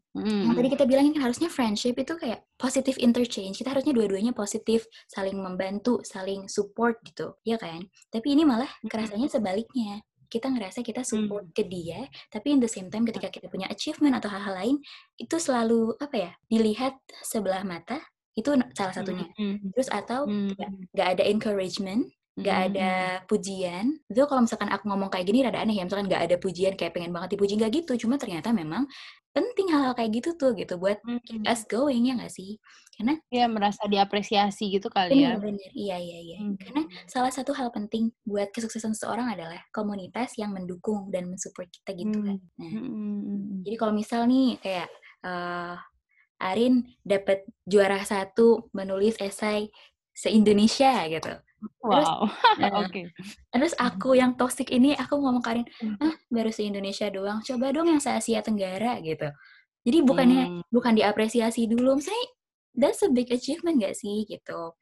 yang 0.51 0.55
tadi 0.59 0.69
kita 0.75 0.85
bilangin 0.85 1.15
kan 1.15 1.31
harusnya 1.31 1.47
friendship 1.47 1.95
itu 1.95 2.19
kayak 2.19 2.43
positive 2.59 2.99
interchange. 2.99 3.55
Kita 3.55 3.71
harusnya 3.71 3.95
dua-duanya 3.95 4.35
positif, 4.35 4.85
saling 5.07 5.39
membantu, 5.39 6.03
saling 6.03 6.51
support 6.51 6.99
gitu, 7.07 7.39
ya 7.47 7.55
kan? 7.55 7.87
Tapi 8.11 8.35
ini 8.35 8.43
malah 8.43 8.69
kerasanya 8.91 9.31
sebaliknya. 9.31 10.03
Kita 10.27 10.51
ngerasa 10.51 10.83
kita 10.83 11.07
support 11.07 11.51
ke 11.55 11.67
dia, 11.67 12.07
tapi 12.31 12.55
in 12.55 12.59
the 12.63 12.71
same 12.71 12.91
time 12.91 13.07
ketika 13.07 13.31
kita 13.31 13.47
punya 13.47 13.67
achievement 13.71 14.19
atau 14.19 14.31
hal-hal 14.31 14.55
lain, 14.59 14.77
itu 15.19 15.37
selalu 15.39 15.95
apa 15.99 16.17
ya? 16.19 16.31
Dilihat 16.51 16.99
sebelah 17.23 17.63
mata, 17.63 17.99
itu 18.39 18.51
salah 18.79 18.95
satunya. 18.95 19.27
Hmm. 19.39 19.59
Terus 19.75 19.89
atau 19.93 20.27
Hmm. 20.29 20.53
nggak 20.95 21.09
ada 21.19 21.25
encouragement, 21.27 22.09
nggak 22.39 22.57
Hmm. 22.57 22.67
ada 22.73 22.91
pujian. 23.29 23.87
Itu 24.11 24.25
kalau 24.31 24.47
misalkan 24.47 24.71
aku 24.73 24.87
ngomong 24.91 25.11
kayak 25.13 25.27
gini 25.29 25.43
rada 25.45 25.61
aneh 25.63 25.77
ya, 25.79 25.85
misalkan 25.87 26.07
nggak 26.11 26.25
ada 26.31 26.37
pujian 26.41 26.75
kayak 26.79 26.95
pengen 26.97 27.13
banget 27.15 27.37
dipuji 27.37 27.55
nggak 27.59 27.73
gitu. 27.85 28.07
Cuma 28.07 28.17
ternyata 28.21 28.51
memang 28.55 28.87
penting 29.31 29.71
hal-hal 29.71 29.95
kayak 29.95 30.11
gitu 30.23 30.35
tuh 30.35 30.53
gitu 30.59 30.75
buat 30.83 30.99
Hmm. 31.07 31.23
keep 31.27 31.43
us 31.47 31.63
going 31.71 32.07
ya 32.11 32.15
nggak 32.19 32.33
sih? 32.35 32.59
Karena 32.99 33.15
ya 33.33 33.47
merasa 33.49 33.87
diapresiasi 33.89 34.69
gitu 34.77 34.91
kali 34.93 35.23
ya 35.25 35.39
bener-bener 35.39 35.71
iya 35.73 35.97
iya 36.03 36.19
iya. 36.21 36.37
Hmm. 36.43 36.57
Karena 36.61 36.83
salah 37.09 37.31
satu 37.33 37.55
hal 37.57 37.71
penting 37.73 38.11
buat 38.27 38.51
kesuksesan 38.53 38.93
seseorang 38.99 39.31
adalah 39.33 39.63
komunitas 39.73 40.35
yang 40.37 40.51
mendukung 40.53 41.09
dan 41.15 41.31
mensupport 41.31 41.69
kita 41.71 41.91
gitu 41.97 42.19
kan. 42.27 42.37
Nah, 42.61 42.71
Hmm. 42.71 43.63
jadi 43.65 43.77
kalau 43.81 43.95
misal 43.97 44.27
nih 44.31 44.59
kayak 44.63 44.89
eh, 45.21 45.75
Arin 46.41 46.89
dapat 47.05 47.45
juara 47.69 48.01
satu 48.03 48.73
menulis 48.73 49.21
esai 49.21 49.69
se-Indonesia 50.11 51.05
gitu. 51.07 51.33
wow 51.85 52.25
Nah, 52.57 52.73
oke 52.89 53.13
Terus 53.53 53.77
aku 53.77 54.17
yang 54.17 54.35
toxic 54.35 54.73
ini 54.73 54.97
aku 54.97 55.21
ngomong 55.21 55.45
Karin, 55.45 55.69
Hmm. 55.79 55.97
ah 56.01 56.15
baru 56.33 56.49
se 56.49 56.65
Indonesia 56.65 57.07
doang, 57.13 57.45
coba 57.45 57.69
dong 57.73 57.93
yang 57.93 58.01
se 58.01 58.09
Asia 58.09 58.41
Tenggara 58.41 58.97
gitu. 59.05 59.29
Jadi 59.85 59.99
bukannya 60.05 60.43
Hmm. 60.49 60.63
bukan 60.73 60.93
diapresiasi 60.97 61.69
dulu, 61.69 62.01
misalnya 62.01 62.27
that's 62.77 63.05
a 63.05 63.09
big 63.13 63.29
achievement 63.29 63.81
gak 63.81 63.97
sih 63.97 64.25
gitu. 64.25 64.73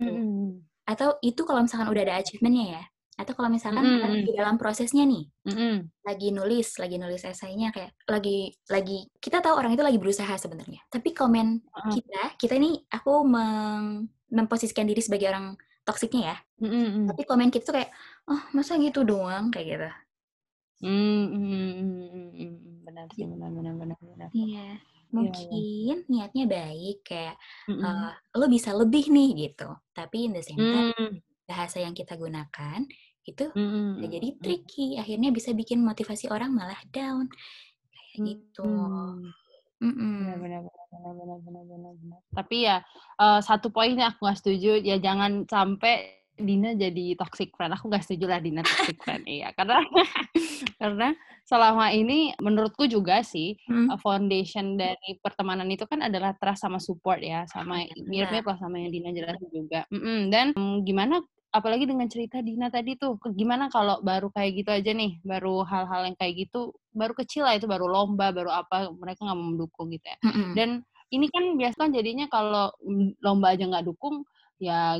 Hmm. 0.00 0.64
Atau 0.84 1.16
itu 1.20 1.44
kalau 1.44 1.64
misalkan 1.64 1.88
udah 1.88 2.02
ada 2.04 2.14
achievementnya 2.20 2.80
ya. 2.80 2.82
Atau 3.18 3.32
kalau 3.38 3.50
misalkan 3.52 3.86
Mm-mm. 3.86 3.94
kita 3.94 4.06
di 4.26 4.30
dalam 4.34 4.56
prosesnya 4.58 5.04
nih, 5.06 5.24
Hmm. 5.44 5.90
lagi 6.06 6.28
nulis, 6.34 6.78
lagi 6.82 6.96
nulis 7.02 7.22
esainya 7.26 7.70
kayak 7.74 7.92
lagi 8.10 8.54
lagi 8.70 9.08
kita 9.24 9.38
tahu 9.44 9.54
orang 9.60 9.72
itu 9.76 9.84
lagi 9.86 9.98
berusaha 10.02 10.34
sebenarnya. 10.40 10.80
Tapi 10.92 11.10
komen 11.16 11.60
Ah. 11.72 11.94
kita, 11.94 12.36
kita 12.40 12.54
ini 12.60 12.84
aku 12.92 13.24
meng, 13.26 14.08
memposisikan 14.32 14.86
diri 14.88 15.00
sebagai 15.04 15.28
orang 15.32 15.46
toksiknya 15.86 16.22
ya. 16.34 16.36
Hmm. 16.60 17.10
Tapi 17.10 17.22
komen 17.28 17.48
kita 17.54 17.64
tuh 17.70 17.76
kayak, 17.80 17.90
oh 18.30 18.42
masa 18.56 18.76
gitu 18.82 19.02
doang 19.08 19.50
kayak 19.54 19.66
gitu. 19.78 19.88
Hmm, 20.82 21.24
hmm, 21.30 21.70
hmm, 21.78 22.30
hmm, 22.34 22.56
hmm, 22.58 22.84
benar 22.86 23.06
sih, 23.14 23.24
benar 23.32 23.50
benar 23.56 23.74
benar 23.80 23.98
benar. 24.10 24.30
Iya, 24.32 24.58
Iya 25.20 25.32
iya. 25.44 25.58
mungkin 25.58 25.96
niatnya 26.12 26.44
baik 26.54 26.94
kayak, 27.08 27.34
eee, 27.82 28.08
Mhm. 28.08 28.14
lo 28.40 28.44
bisa 28.54 28.70
lebih 28.80 29.02
nih 29.14 29.28
gitu, 29.42 29.64
tapi 29.96 30.16
in 30.26 30.32
the 30.36 30.42
same 30.48 30.64
time 30.72 30.88
Mmm. 30.96 31.20
Bahasa 31.48 31.80
yang 31.84 31.94
kita 31.96 32.16
gunakan 32.16 32.80
itu 33.28 33.44
Mhm 33.54 33.88
bisa 33.94 34.06
jadi 34.10 34.28
mhm. 34.40 34.40
tricky, 34.42 34.86
akhirnya 35.00 35.30
bisa 35.32 35.50
bikin 35.56 35.80
motivasi 35.84 36.26
orang 36.32 36.50
malah 36.52 36.80
down, 36.92 37.28
kayak 38.12 38.20
gitu. 38.34 38.64
Mhm. 38.64 39.32
Benar 40.14 40.36
Mhm. 40.36 40.40
benar 40.42 40.60
benar 40.64 40.86
benar 40.92 41.14
benar 41.18 41.38
benar 41.44 41.64
benar 41.70 41.92
benar. 42.00 42.20
Tapi 42.34 42.56
ya, 42.66 42.76
eee, 43.20 43.40
satu 43.44 43.68
poin 43.74 43.94
yang 43.94 44.10
aku 44.14 44.20
nggak 44.26 44.38
setuju, 44.40 44.70
ya 44.82 44.96
jangan 45.02 45.44
sampai 45.46 46.20
Dina 46.34 46.74
jadi 46.74 47.14
toxic 47.14 47.54
friend. 47.54 47.74
Aku 47.78 47.86
nggak 47.90 48.02
setuju 48.06 48.26
lah 48.26 48.40
Dina 48.42 48.62
toxic 48.66 48.98
friend, 49.06 49.22
iya. 49.30 49.54
Karena 49.54 49.78
karena 50.82 51.08
selama 51.46 51.92
ini 51.94 52.34
menurutku 52.42 52.86
juga 52.90 53.22
sih, 53.22 53.54
Mhm. 53.68 53.88
eee, 53.90 53.98
foundation 54.02 54.74
dari 54.80 55.18
pertemanan 55.22 55.68
itu 55.70 55.84
kan 55.86 56.02
adalah 56.02 56.34
trust 56.40 56.64
sama 56.66 56.78
support 56.82 57.20
ya, 57.22 57.46
sama 57.50 57.84
benar. 57.94 57.94
mirip-mirip 58.10 58.44
lah 58.46 58.58
sama 58.58 58.76
yang 58.82 58.90
Dina 58.94 59.10
jelasin 59.14 59.50
juga. 59.54 59.80
Mhm, 59.94 60.18
dan, 60.34 60.46
mmm, 60.56 60.82
gimana 60.88 61.22
apalagi 61.54 61.86
dengan 61.86 62.10
cerita 62.10 62.42
Dina 62.42 62.66
tadi 62.68 62.98
tuh, 62.98 63.14
gimana 63.38 63.70
kalau 63.70 64.02
baru 64.02 64.28
kayak 64.34 64.50
gitu 64.64 64.70
aja 64.74 64.90
nih, 64.90 65.22
baru 65.22 65.62
hal-hal 65.62 66.10
yang 66.10 66.16
kayak 66.18 66.34
gitu, 66.50 66.74
baru 66.90 67.14
kecil 67.14 67.46
lah 67.46 67.54
itu, 67.58 67.70
baru 67.70 67.86
lomba, 67.86 68.34
baru 68.34 68.50
apa, 68.50 68.90
mereka 68.98 69.22
nggak 69.24 69.38
mau 69.38 69.48
mendukung 69.54 69.88
gitu 69.94 70.06
ya. 70.10 70.18
Mhm. 70.26 70.52
Dan 70.58 70.70
ini 71.14 71.26
kan 71.30 71.44
biasa 71.54 71.76
kan 71.86 71.90
jadinya 71.94 72.26
kalau, 72.26 72.74
lomba 73.22 73.54
aja 73.54 73.64
nggak 73.70 73.86
dukung, 73.86 74.26
ya 74.58 74.98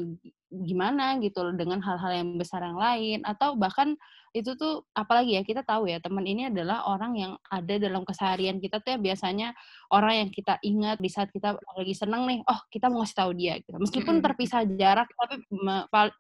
gimana 0.63 1.19
gitu 1.19 1.43
loh 1.43 1.55
dengan 1.59 1.83
hal-hal 1.83 2.23
yang 2.23 2.39
besar 2.39 2.63
yang 2.63 2.79
lain, 2.79 3.27
atau 3.27 3.59
bahkan 3.59 3.99
itu 4.35 4.59
tuh 4.59 4.83
apalagi 4.99 5.39
ya, 5.39 5.47
kita 5.47 5.63
tahu 5.63 5.87
ya 5.87 6.03
teman 6.03 6.27
ini 6.27 6.51
adalah 6.51 6.83
orang 6.91 7.15
yang 7.15 7.33
ada 7.47 7.79
dalam 7.79 8.03
keseharian 8.03 8.59
kita 8.59 8.83
tuh 8.83 8.95
ya 8.95 8.99
biasanya 8.99 9.55
orang 9.95 10.27
yang 10.27 10.31
kita 10.35 10.59
ingat 10.67 10.99
di 10.99 11.07
saat 11.07 11.31
kita 11.31 11.55
lagi 11.55 11.95
seneng 11.95 12.27
nih, 12.27 12.43
oh 12.51 12.61
kita 12.67 12.91
mau 12.91 13.07
ngasih 13.07 13.15
tahu 13.15 13.31
dia 13.39 13.55
gitu. 13.63 13.79
Meskipun 13.79 14.19
terpisah 14.19 14.67
jarak, 14.75 15.07
tapi 15.15 15.39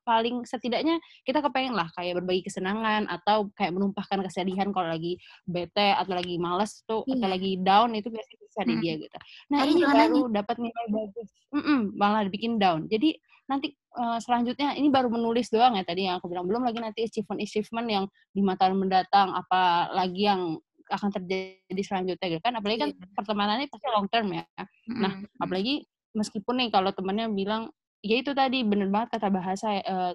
paling 0.07 0.47
setidaknya 0.47 1.03
kita 1.27 1.43
kepengen 1.43 1.75
lah 1.75 1.91
kayak 1.99 2.23
berbagi 2.23 2.47
kesenangan 2.47 3.11
atau 3.11 3.51
kayak 3.59 3.75
menumpahkan 3.75 4.23
kesedihan 4.31 4.71
kalau 4.71 4.95
lagi 4.95 5.19
bete 5.43 5.99
atau 5.99 6.15
lagi 6.15 6.39
males 6.39 6.87
tuh 6.87 7.03
atau 7.03 7.19
Iya. 7.19 7.35
lagi 7.35 7.53
down 7.67 7.91
itu 7.99 8.15
biasanya 8.15 8.39
bisa 8.47 8.61
di 8.63 8.75
dia 8.79 8.95
gitu. 8.95 9.17
Nah 9.51 9.59
Kadang 9.67 9.75
ini 9.75 9.83
baru 9.83 10.21
dapat 10.31 10.57
nilai 10.63 10.87
bagus 10.87 11.29
mhm, 11.51 11.81
malah 11.99 12.23
dibikin 12.23 12.63
down. 12.63 12.87
Jadi 12.87 13.19
nanti, 13.51 13.75
eee, 13.77 14.19
selanjutnya 14.25 14.75
ini 14.79 14.89
baru 14.93 15.09
menulis 15.13 15.49
doang 15.53 15.77
ya 15.79 15.85
tadi 15.87 16.07
yang 16.09 16.19
aku 16.21 16.29
bilang, 16.33 16.47
belum 16.49 16.65
lagi 16.67 16.79
nanti 16.83 17.05
achievement-achievement 17.09 17.87
yang 17.91 18.05
5 18.37 18.55
tahun 18.61 18.77
mendatang, 18.81 19.33
apalagi 19.37 20.23
yang 20.31 20.43
akan 20.93 21.11
terjadi 21.17 21.83
selanjutnya 21.85 22.27
gitu 22.39 22.43
kan. 22.45 22.55
Apalagi 22.61 22.79
kan 22.89 22.91
Iya. 22.91 23.07
pertemanannya 23.17 23.67
pasti 23.73 23.87
long 23.93 24.07
term 24.13 24.29
ya. 24.37 24.45
Nah, 25.01 25.13
apalagi 25.41 25.85
meskipun 26.17 26.61
nih 26.61 26.69
kalau 26.75 26.93
temennya 26.95 27.27
bilang 27.33 27.73
ya 28.05 28.21
itu 28.21 28.37
tadi 28.37 28.61
bener 28.69 28.93
banget 28.93 29.17
kata 29.19 29.29
bahasa, 29.33 29.69
eee, 29.81 30.13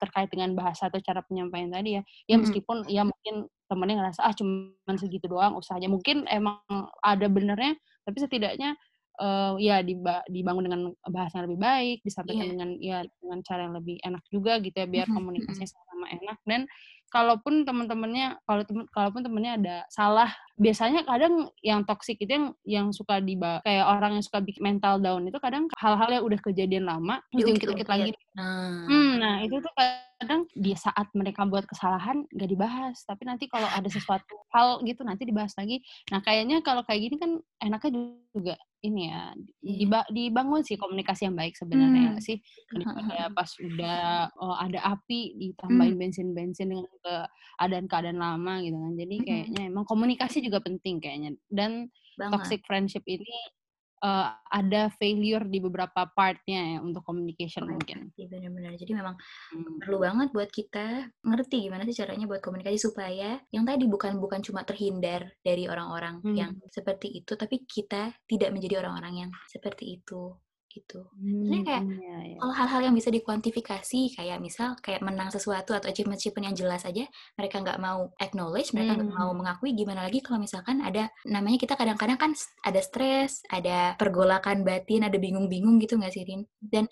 terkait 0.00 0.28
dengan 0.32 0.56
bahasa 0.56 0.88
atau 0.88 0.96
cara 1.04 1.20
penyampaian 1.26 1.68
tadi 1.72 2.00
ya. 2.00 2.02
Ya 2.30 2.36
meskipun 2.40 2.88
ya 2.88 3.04
mungkin 3.04 3.48
temennya 3.68 4.00
ngerasa, 4.00 4.20
ah 4.24 4.32
cuman 4.32 4.96
segitu 4.96 5.28
doang 5.28 5.52
usahanya, 5.60 5.92
mungkin 5.92 6.24
emang 6.32 6.56
ada 7.04 7.28
benernya, 7.28 7.76
tapi 8.08 8.16
setidaknya, 8.24 8.76
eee, 9.20 9.52
ya 9.68 9.76
diba 9.84 10.22
dibangun 10.30 10.64
dengan 10.70 10.80
bahasa 11.10 11.42
yang 11.42 11.46
lebih 11.52 11.60
baik, 11.62 11.96
disampaikan 12.06 12.46
Iya. 12.46 12.52
dengan 12.52 12.68
ya 12.80 13.02
dengan 13.22 13.38
cara 13.46 13.60
yang 13.68 13.74
lebih 13.76 13.96
enak 14.06 14.22
juga 14.32 14.58
gitu 14.64 14.76
ya, 14.78 14.86
biar 14.88 15.06
Mhm 15.06 15.14
komunikasinya 15.14 15.66
mhm. 15.66 15.70
sama-sama 15.70 16.06
enak. 16.16 16.38
Dan 16.46 16.60
kalaupun 17.12 17.64
temen-temennya 17.64 18.40
kalau 18.44 18.62
temen 18.68 18.84
kalaupun 18.92 19.22
temennya 19.24 19.52
ada 19.60 19.76
salah, 19.92 20.30
biasanya 20.60 21.02
kadang 21.08 21.48
yang 21.64 21.82
toxic 21.88 22.20
itu 22.20 22.32
yang 22.36 22.46
yang 22.68 22.86
suka 22.92 23.18
diba 23.24 23.60
kayak 23.64 23.84
orang 23.88 24.20
yang 24.20 24.24
suka 24.24 24.40
bikin 24.44 24.62
mental 24.64 25.00
down 25.00 25.24
itu 25.28 25.38
kadang 25.40 25.68
hal-hal 25.80 26.10
yang 26.20 26.24
udah 26.26 26.40
kejadian 26.44 26.84
lama, 26.88 27.20
terus 27.32 27.44
diungkit-ungkit 27.48 27.88
Diungkit-ungkit. 27.88 27.88
lagi. 27.88 28.12
Nah. 28.36 28.88
Mmm, 28.88 29.20
nah 29.20 29.34
itu 29.44 29.60
tuh 29.60 29.72
kadang 29.76 30.48
di 30.56 30.72
saat 30.72 31.12
mereka 31.12 31.44
buat 31.44 31.68
kesalahan 31.68 32.24
nggak 32.32 32.50
dibahas, 32.50 32.96
tapi 33.04 33.28
nanti 33.28 33.44
kalau 33.52 33.68
ada 33.68 33.86
sesuatu 33.92 34.34
hal 34.56 34.80
gitu 34.88 35.04
nanti 35.04 35.28
dibahas 35.28 35.52
lagi. 35.60 35.84
Nah 36.10 36.20
kayaknya 36.24 36.64
kalau 36.64 36.80
kayak 36.88 37.00
gini 37.08 37.16
kan 37.20 37.30
enaknya 37.60 37.90
juga 38.32 38.54
ini 38.84 39.10
ya, 39.10 39.34
Iya. 39.66 39.82
diba 39.82 40.06
dibangun 40.12 40.62
sih 40.66 40.78
komunikasi 40.78 41.26
yang 41.30 41.36
baik 41.38 41.54
sebenarnya, 41.58 42.14
nggak 42.16 42.24
sih? 42.24 42.38
Daripada 42.72 43.28
pas 43.34 43.50
udah, 43.58 44.30
eee, 44.32 44.56
ada 44.70 44.80
api 44.94 45.20
ditambahin 45.40 45.96
bensin-bensin 45.98 46.70
dengan 46.72 46.86
keadaan-keadaan 47.02 48.18
lama 48.20 48.62
gitu 48.62 48.76
kan. 48.78 48.92
Jadi 48.98 49.16
Mhm. 49.18 49.26
kayaknya 49.26 49.62
emang 49.70 49.84
komunikasi 49.88 50.38
juga 50.44 50.62
penting 50.62 51.02
kayaknya. 51.02 51.30
Dan 51.50 51.90
Banget. 52.16 52.58
toxic 52.58 52.62
friendship 52.68 53.02
ini, 53.08 53.26
eee, 54.02 54.28
ada 54.60 54.82
failure 54.98 55.44
di 55.48 55.58
beberapa 55.62 56.06
part-nya 56.16 56.60
ya 56.76 56.78
untuk 56.84 57.02
communication 57.06 57.66
mungkin. 57.70 58.12
Komunikasi, 58.14 58.30
bener 58.30 58.50
bener. 58.54 58.72
Jadi 58.78 58.92
memang 58.94 59.16
Mmm. 59.52 59.82
perlu 59.82 59.98
banget 60.02 60.28
buat 60.36 60.50
kita 60.50 61.10
ngerti 61.26 61.56
gimana 61.68 61.82
sih 61.88 61.96
caranya 61.98 62.26
buat 62.30 62.42
komunikasi 62.42 62.78
supaya 62.90 63.40
yang 63.54 63.64
tadi 63.68 63.84
bukan 63.90 64.18
bukan 64.22 64.40
cuma 64.46 64.62
terhindar 64.66 65.34
dari 65.42 65.66
orang-orang 65.70 66.24
yang 66.34 66.50
Mmm. 66.50 66.60
seperti 66.70 67.08
itu, 67.22 67.32
tapi 67.38 67.64
kita 67.66 68.14
tidak 68.30 68.50
menjadi 68.54 68.82
orang-orang 68.84 69.14
yang 69.28 69.32
seperti 69.50 70.00
itu, 70.00 70.34
gitu. 70.72 71.08
Sebenarnya 71.44 71.64
Mmm, 71.64 71.66
kayak 71.68 71.84
iya 71.98 72.16
iya. 72.30 72.42
kalau 72.42 72.54
hal-hal 72.54 72.80
yang 72.90 72.94
bisa 72.98 73.10
dikuantifikasi 73.10 74.00
kayak 74.16 74.38
misal 74.42 74.78
kayak 74.84 75.02
menang 75.02 75.30
sesuatu 75.34 75.74
atau 75.74 75.88
achievement-achievement 75.90 76.46
yang 76.52 76.58
jelas 76.58 76.82
aja 76.86 77.04
mereka 77.38 77.56
nggak 77.64 77.78
mau 77.82 78.10
acknowledge, 78.22 78.70
mereka 78.76 78.94
nggak 78.98 79.12
mau 79.18 79.30
Mmm. 79.30 79.38
mengakui, 79.38 79.70
gimana 79.74 80.06
lagi 80.06 80.20
kalau 80.24 80.38
misalkan 80.42 80.78
ada 80.84 81.10
namanya 81.26 81.58
kita 81.62 81.74
kadang-kadang 81.80 82.18
kan 82.20 82.32
ada 82.66 82.80
stres, 82.84 83.42
ada 83.50 83.94
pergolakan 84.00 84.62
batin, 84.68 85.06
ada 85.08 85.18
bingung-bingung 85.18 85.78
gitu 85.82 85.98
nggak 85.98 86.12
sih, 86.14 86.24
Rin? 86.28 86.46
Dan 86.62 86.86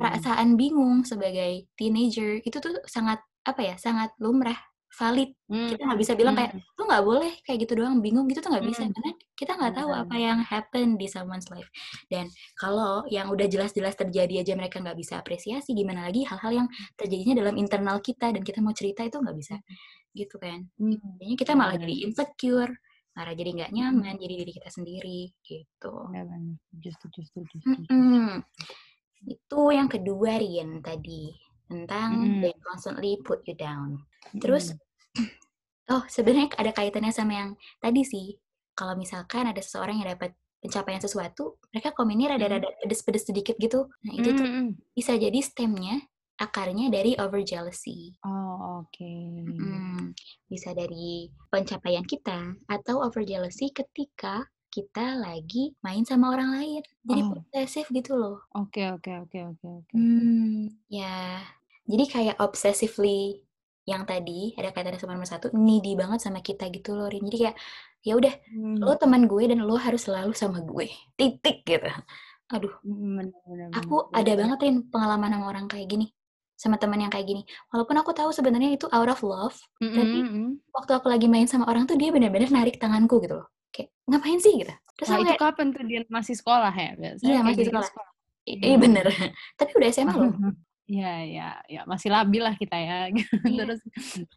perasaan 0.00 0.56
bingung 0.60 1.04
sebagai 1.04 1.68
teenager 1.78 2.40
itu 2.44 2.58
tuh 2.62 2.80
sangat, 2.88 3.20
apa 3.44 3.60
ya, 3.64 3.74
sangat 3.80 4.12
lumrah, 4.22 4.56
valid. 4.98 5.30
Mmm, 5.50 5.70
Kita 5.74 5.82
nggak 5.86 6.00
bisa 6.02 6.12
bilang 6.18 6.34
kayak, 6.38 6.52
mmm. 6.54 6.76
"Lu 6.78 6.82
nggak 6.90 7.04
boleh 7.06 7.32
kayak 7.46 7.58
gitu 7.66 7.72
doang, 7.78 8.00
bingung," 8.04 8.26
gitu 8.30 8.40
tuh 8.44 8.50
nggak 8.54 8.66
bisa. 8.66 8.84
Mmm. 8.86 8.94
Karena 8.94 9.12
kita 9.38 9.52
nggak 9.58 9.74
tahu 9.78 9.90
apa 9.96 10.14
yang 10.18 10.38
happen 10.44 10.86
di 11.00 11.06
someone's 11.10 11.48
life. 11.52 11.68
Dan 12.10 12.28
kalau 12.58 13.04
yang 13.10 13.30
udah 13.32 13.46
jelas-jelas 13.50 13.94
terjadi 13.98 14.42
aja 14.44 14.52
mereka 14.58 14.82
nggak 14.82 14.98
bisa 14.98 15.20
apresiasi, 15.22 15.72
gimana 15.78 16.06
lagi 16.10 16.24
hal-hal 16.26 16.52
yang 16.64 16.68
terjadinya 16.98 17.34
dalam 17.44 17.54
internal 17.60 17.98
kita 18.02 18.32
dan 18.34 18.42
kita 18.46 18.58
mau 18.64 18.74
cerita 18.76 19.02
itu 19.06 19.16
nggak 19.22 19.36
bisa, 19.38 19.56
gitu 20.16 20.36
kan. 20.42 20.66
Mmm, 20.80 20.98
Jadinya 21.20 21.36
kita 21.38 21.52
malah 21.58 21.76
jadi 21.80 21.94
insecure, 22.08 22.72
malah 23.16 23.34
jadi 23.36 23.50
nggak 23.58 23.70
Mhm. 23.72 23.76
nyaman, 23.78 24.14
jadi 24.22 24.34
diri 24.44 24.52
kita 24.58 24.70
sendiri, 24.72 25.20
gitu. 25.46 25.94
Bener. 26.12 26.26
Setuju 26.70 26.88
setuju 26.98 27.20
setuju 27.28 27.56
setuju. 27.66 27.90
Mhm. 27.90 28.42
Itu 29.28 29.60
yang 29.74 29.88
kedua, 29.92 30.40
Rin, 30.40 30.80
tadi, 30.84 31.32
tentang 31.70 32.10
Mhm. 32.18 32.42
they 32.42 32.52
constantly 32.66 33.14
put 33.22 33.40
you 33.46 33.54
down. 33.54 34.02
Terus, 34.42 34.74
oh 35.94 36.02
sebenarnya 36.10 36.50
ada 36.58 36.74
kaitannya 36.74 37.14
sama 37.14 37.32
yang 37.38 37.50
tadi 37.78 38.02
sih, 38.02 38.34
kalau 38.74 38.98
misalkan 38.98 39.46
ada 39.46 39.62
seseorang 39.62 40.02
yang 40.02 40.10
dapat 40.18 40.34
pencapaian 40.60 41.00
sesuatu, 41.00 41.56
mereka 41.72 41.94
komennya 41.96 42.36
rada-rada 42.36 42.68
pedes-pedes 42.82 43.24
sedikit 43.30 43.56
gitu. 43.56 43.88
Nah 44.04 44.12
itu 44.12 44.30
tuh 44.36 44.46
bisa 44.92 45.16
jadi 45.16 45.40
stem-nya, 45.40 46.04
akarnya 46.36 46.90
dari 46.92 47.16
over 47.16 47.40
jealousy. 47.40 48.12
Oh, 48.24 48.84
oke. 48.84 49.12
Mhm. 49.46 50.12
Bisa 50.48 50.72
dari 50.76 51.28
pencapaian 51.48 52.04
kita 52.04 52.56
atau 52.68 53.00
over 53.00 53.24
jealousy 53.24 53.72
ketika 53.72 54.44
kita 54.70 55.18
lagi 55.18 55.74
main 55.82 56.06
sama 56.06 56.30
orang 56.32 56.54
lain. 56.54 56.82
Jadi 57.02 57.20
Oh. 57.24 57.30
posesif 57.34 57.86
gitu 57.90 58.14
loh. 58.16 58.38
Oke 58.54 58.86
oke 58.88 59.10
oke 59.26 59.38
oke 59.56 59.66
oke. 59.82 59.94
Mmm, 59.96 60.70
ya. 60.88 61.42
Jadi 61.90 62.04
kayak 62.14 62.36
obsessively 62.44 63.42
yang 63.90 64.02
tadi 64.06 64.54
ada 64.58 64.70
kaitannya 64.70 65.00
sama 65.02 65.16
nomor 65.18 65.26
1, 65.28 65.46
needy 65.56 65.92
banget 65.98 66.20
sama 66.22 66.38
kita 66.44 66.70
gitu 66.70 66.94
loh, 66.94 67.08
Rin. 67.10 67.22
Jadi 67.26 67.36
kayak, 67.48 67.56
ya 68.06 68.12
udah, 68.20 68.34
Mmm. 68.54 68.80
lo 68.86 68.92
teman 69.02 69.22
gue 69.26 69.44
dan 69.50 69.58
lo 69.66 69.74
harus 69.76 70.02
selalu 70.06 70.32
sama 70.36 70.62
gue, 70.62 70.86
titik 71.18 71.66
gitu. 71.66 71.88
Aduh, 72.54 72.74
Mhm, 72.84 73.10
bener 73.18 73.40
bener 73.46 73.68
aku 73.76 73.94
bener 74.10 74.18
ada 74.18 74.32
banget, 74.40 74.58
Rin, 74.64 74.76
pengalaman 74.92 75.30
sama 75.34 75.46
orang 75.52 75.66
kayak 75.70 75.86
gini, 75.92 76.06
sama 76.56 76.76
teman 76.82 77.00
yang 77.04 77.12
kayak 77.12 77.26
gini. 77.28 77.42
Walaupun 77.72 77.96
aku 78.00 78.10
tahu 78.16 78.30
sebenarnya 78.32 78.70
itu 78.76 78.86
out 78.90 79.08
of 79.10 79.20
love, 79.26 79.56
Mhm 79.80 79.94
tapi 79.96 80.18
mhm. 80.24 80.44
waktu 80.76 80.92
aku 80.98 81.06
lagi 81.10 81.26
main 81.26 81.46
sama 81.50 81.66
orang 81.70 81.84
tuh 81.90 81.96
dia 81.98 82.10
bener-bener 82.14 82.48
narik 82.54 82.78
tanganku 82.82 83.18
gitu 83.24 83.42
loh. 83.42 83.46
Kayak, 83.74 83.90
"Ngapain 84.10 84.38
sih?" 84.42 84.54
Gitu. 84.60 84.72
Terus 84.96 85.08
Wah, 85.10 85.16
aku 85.16 85.22
itu 85.24 85.28
kayak 85.34 85.40
kapan 85.42 85.66
tuh 85.74 85.82
dia 85.90 86.00
masih 86.12 86.34
sekolah 86.38 86.72
ya? 86.74 86.90
Biasanya 87.00 87.30
Iya, 87.30 87.38
masih 87.42 87.64
gini-gini 87.64 87.68
sekolah. 87.70 87.88
sekolah. 87.90 88.10
I 88.48 88.52
iya 88.64 88.76
bener, 88.80 89.04
tapi 89.60 89.70
udah 89.78 89.88
SMA 89.92 90.14
loh. 90.16 90.32
Iya 90.90 91.12
iya 91.22 91.48
iya, 91.70 91.80
masih 91.86 92.10
labil 92.10 92.42
lah 92.42 92.54
kita 92.58 92.74
ya, 92.74 92.96
Iya. 93.46 93.62
terus 93.62 93.80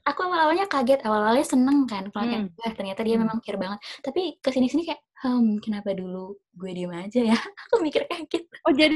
Aku 0.05 0.19
awal-awalnya 0.29 0.69
kaget, 0.69 1.01
awal-awalnya 1.01 1.48
seneng 1.50 1.89
kan, 1.89 2.13
kalau 2.13 2.29
kayak, 2.29 2.45
Mmm. 2.45 2.60
wah 2.62 2.72
ternyata 2.77 3.01
dia 3.01 3.17
Mmm. 3.17 3.24
memang 3.25 3.38
care 3.41 3.57
banget. 3.57 3.79
Tapi 4.05 4.22
ke 4.38 4.50
sini-sini 4.53 4.86
kayak, 4.86 5.01
hmm, 5.25 5.57
kenapa 5.65 5.98
dulu 5.98 6.38
gue 6.53 6.72
diem 6.77 6.93
aja 6.93 7.19
ya? 7.33 7.33
Aku 7.65 7.81
mikir 7.81 8.05
kayak 8.05 8.29
gitu. 8.29 8.53
Oh, 8.69 8.74
jadi 8.75 8.93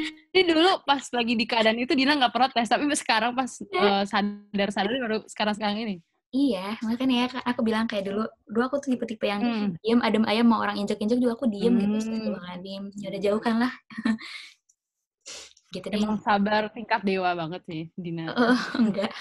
dulu 0.53 0.85
pas 0.85 1.01
lagi 1.09 1.33
di 1.33 1.45
keadaan 1.49 1.81
itu 1.81 1.97
Dina 1.97 2.13
nggak 2.13 2.33
protes, 2.35 2.69
tapi 2.69 2.85
sekarang 2.93 3.33
pas, 3.33 3.49
Iya. 3.73 3.81
eee, 3.81 4.03
sadar-sadar 4.05 4.93
baru 5.01 5.17
sekarang-sekarang 5.25 5.77
ini? 5.81 5.97
Iya, 6.29 6.75
makanya 6.83 7.15
ya 7.23 7.27
aku 7.47 7.63
bilang 7.63 7.87
kayak 7.89 8.03
dulu, 8.11 8.27
dulu 8.45 8.63
aku 8.67 8.77
tuh 8.83 8.93
tipe-tipe 8.93 9.25
yang 9.25 9.41
hmm. 9.41 9.79
diem, 9.81 9.99
adem 10.05 10.27
ayam, 10.29 10.45
mau 10.45 10.59
orang 10.61 10.77
injek-injek 10.77 11.17
juga 11.23 11.39
aku 11.39 11.49
diem 11.49 11.73
gitu, 11.73 11.87
hmm. 11.89 11.95
gitu. 11.97 11.97
Astagfirullahaladzim. 12.05 12.83
Ya 13.01 13.07
udah 13.09 13.21
jauhkan 13.25 13.55
lah. 13.65 13.73
gitu 15.71 15.85
deh. 15.91 15.99
Emang 15.99 16.19
sabar 16.23 16.71
tingkat 16.71 17.03
dewa 17.03 17.35
banget 17.35 17.61
sih, 17.67 17.83
Dina. 17.93 18.31
Uh, 18.31 18.59
enggak. 18.83 19.11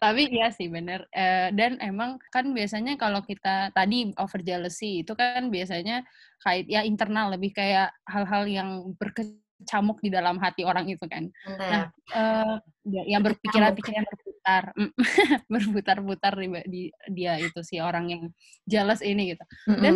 Tapi 0.00 0.32
iya 0.32 0.48
sih 0.48 0.72
bener. 0.72 1.04
Uh, 1.12 1.52
dan 1.52 1.76
emang 1.84 2.16
kan 2.32 2.48
biasanya 2.56 2.96
kalau 2.96 3.20
kita 3.20 3.68
tadi 3.76 4.16
over 4.16 4.40
jealousy 4.40 5.04
itu 5.04 5.12
kan 5.12 5.52
biasanya 5.52 6.06
kayak 6.40 6.64
ya 6.72 6.80
internal 6.88 7.36
lebih 7.36 7.52
kayak 7.52 7.92
hal-hal 8.08 8.48
yang 8.48 8.96
berkecamuk 8.96 10.00
di 10.00 10.08
dalam 10.08 10.40
hati 10.40 10.64
orang 10.64 10.88
itu 10.88 11.04
kan. 11.04 11.28
Nah, 11.44 11.58
nah 11.68 11.84
uh, 12.16 12.56
yang 12.88 13.20
berpikiran-pikiran 13.20 14.08
berputar, 14.08 14.72
berputar-putar 15.52 16.32
di, 16.40 16.48
di 16.64 16.82
dia 17.12 17.36
itu 17.36 17.60
sih 17.60 17.84
orang 17.84 18.08
yang 18.08 18.22
jealous 18.64 19.04
ini 19.04 19.36
gitu. 19.36 19.44
Mm 19.44 19.68
-hmm. 19.68 19.82
Dan 19.84 19.94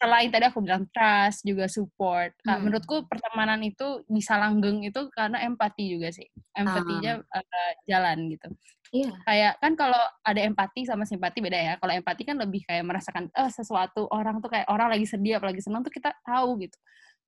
selain 0.00 0.32
tadi 0.32 0.48
aku 0.48 0.64
bilang 0.64 0.88
trust 0.88 1.44
juga 1.44 1.68
support. 1.68 2.32
Nah, 2.48 2.56
hmm. 2.56 2.62
menurutku 2.64 3.04
pertemanan 3.04 3.60
itu 3.60 4.00
bisa 4.08 4.40
langgeng 4.40 4.80
itu 4.80 5.12
karena 5.12 5.44
empati 5.44 5.92
juga 5.92 6.08
sih. 6.08 6.24
Empatinya 6.56 7.20
uh. 7.20 7.36
uh, 7.36 7.72
jalan 7.84 8.32
gitu. 8.32 8.48
Iya. 8.90 9.12
Kayak 9.22 9.52
kan 9.60 9.72
kalau 9.76 10.02
ada 10.24 10.40
empati 10.40 10.88
sama 10.88 11.04
simpati 11.04 11.44
beda 11.44 11.60
ya. 11.60 11.74
Kalau 11.76 11.92
empati 11.92 12.22
kan 12.24 12.40
lebih 12.40 12.64
kayak 12.64 12.82
merasakan 12.82 13.28
eh 13.30 13.50
sesuatu 13.52 14.08
orang 14.08 14.40
tuh 14.40 14.48
kayak 14.48 14.66
orang 14.72 14.88
lagi 14.88 15.04
sedih 15.04 15.36
apalagi 15.36 15.60
senang 15.60 15.84
tuh 15.84 15.92
kita 15.92 16.10
tahu 16.24 16.64
gitu 16.64 16.80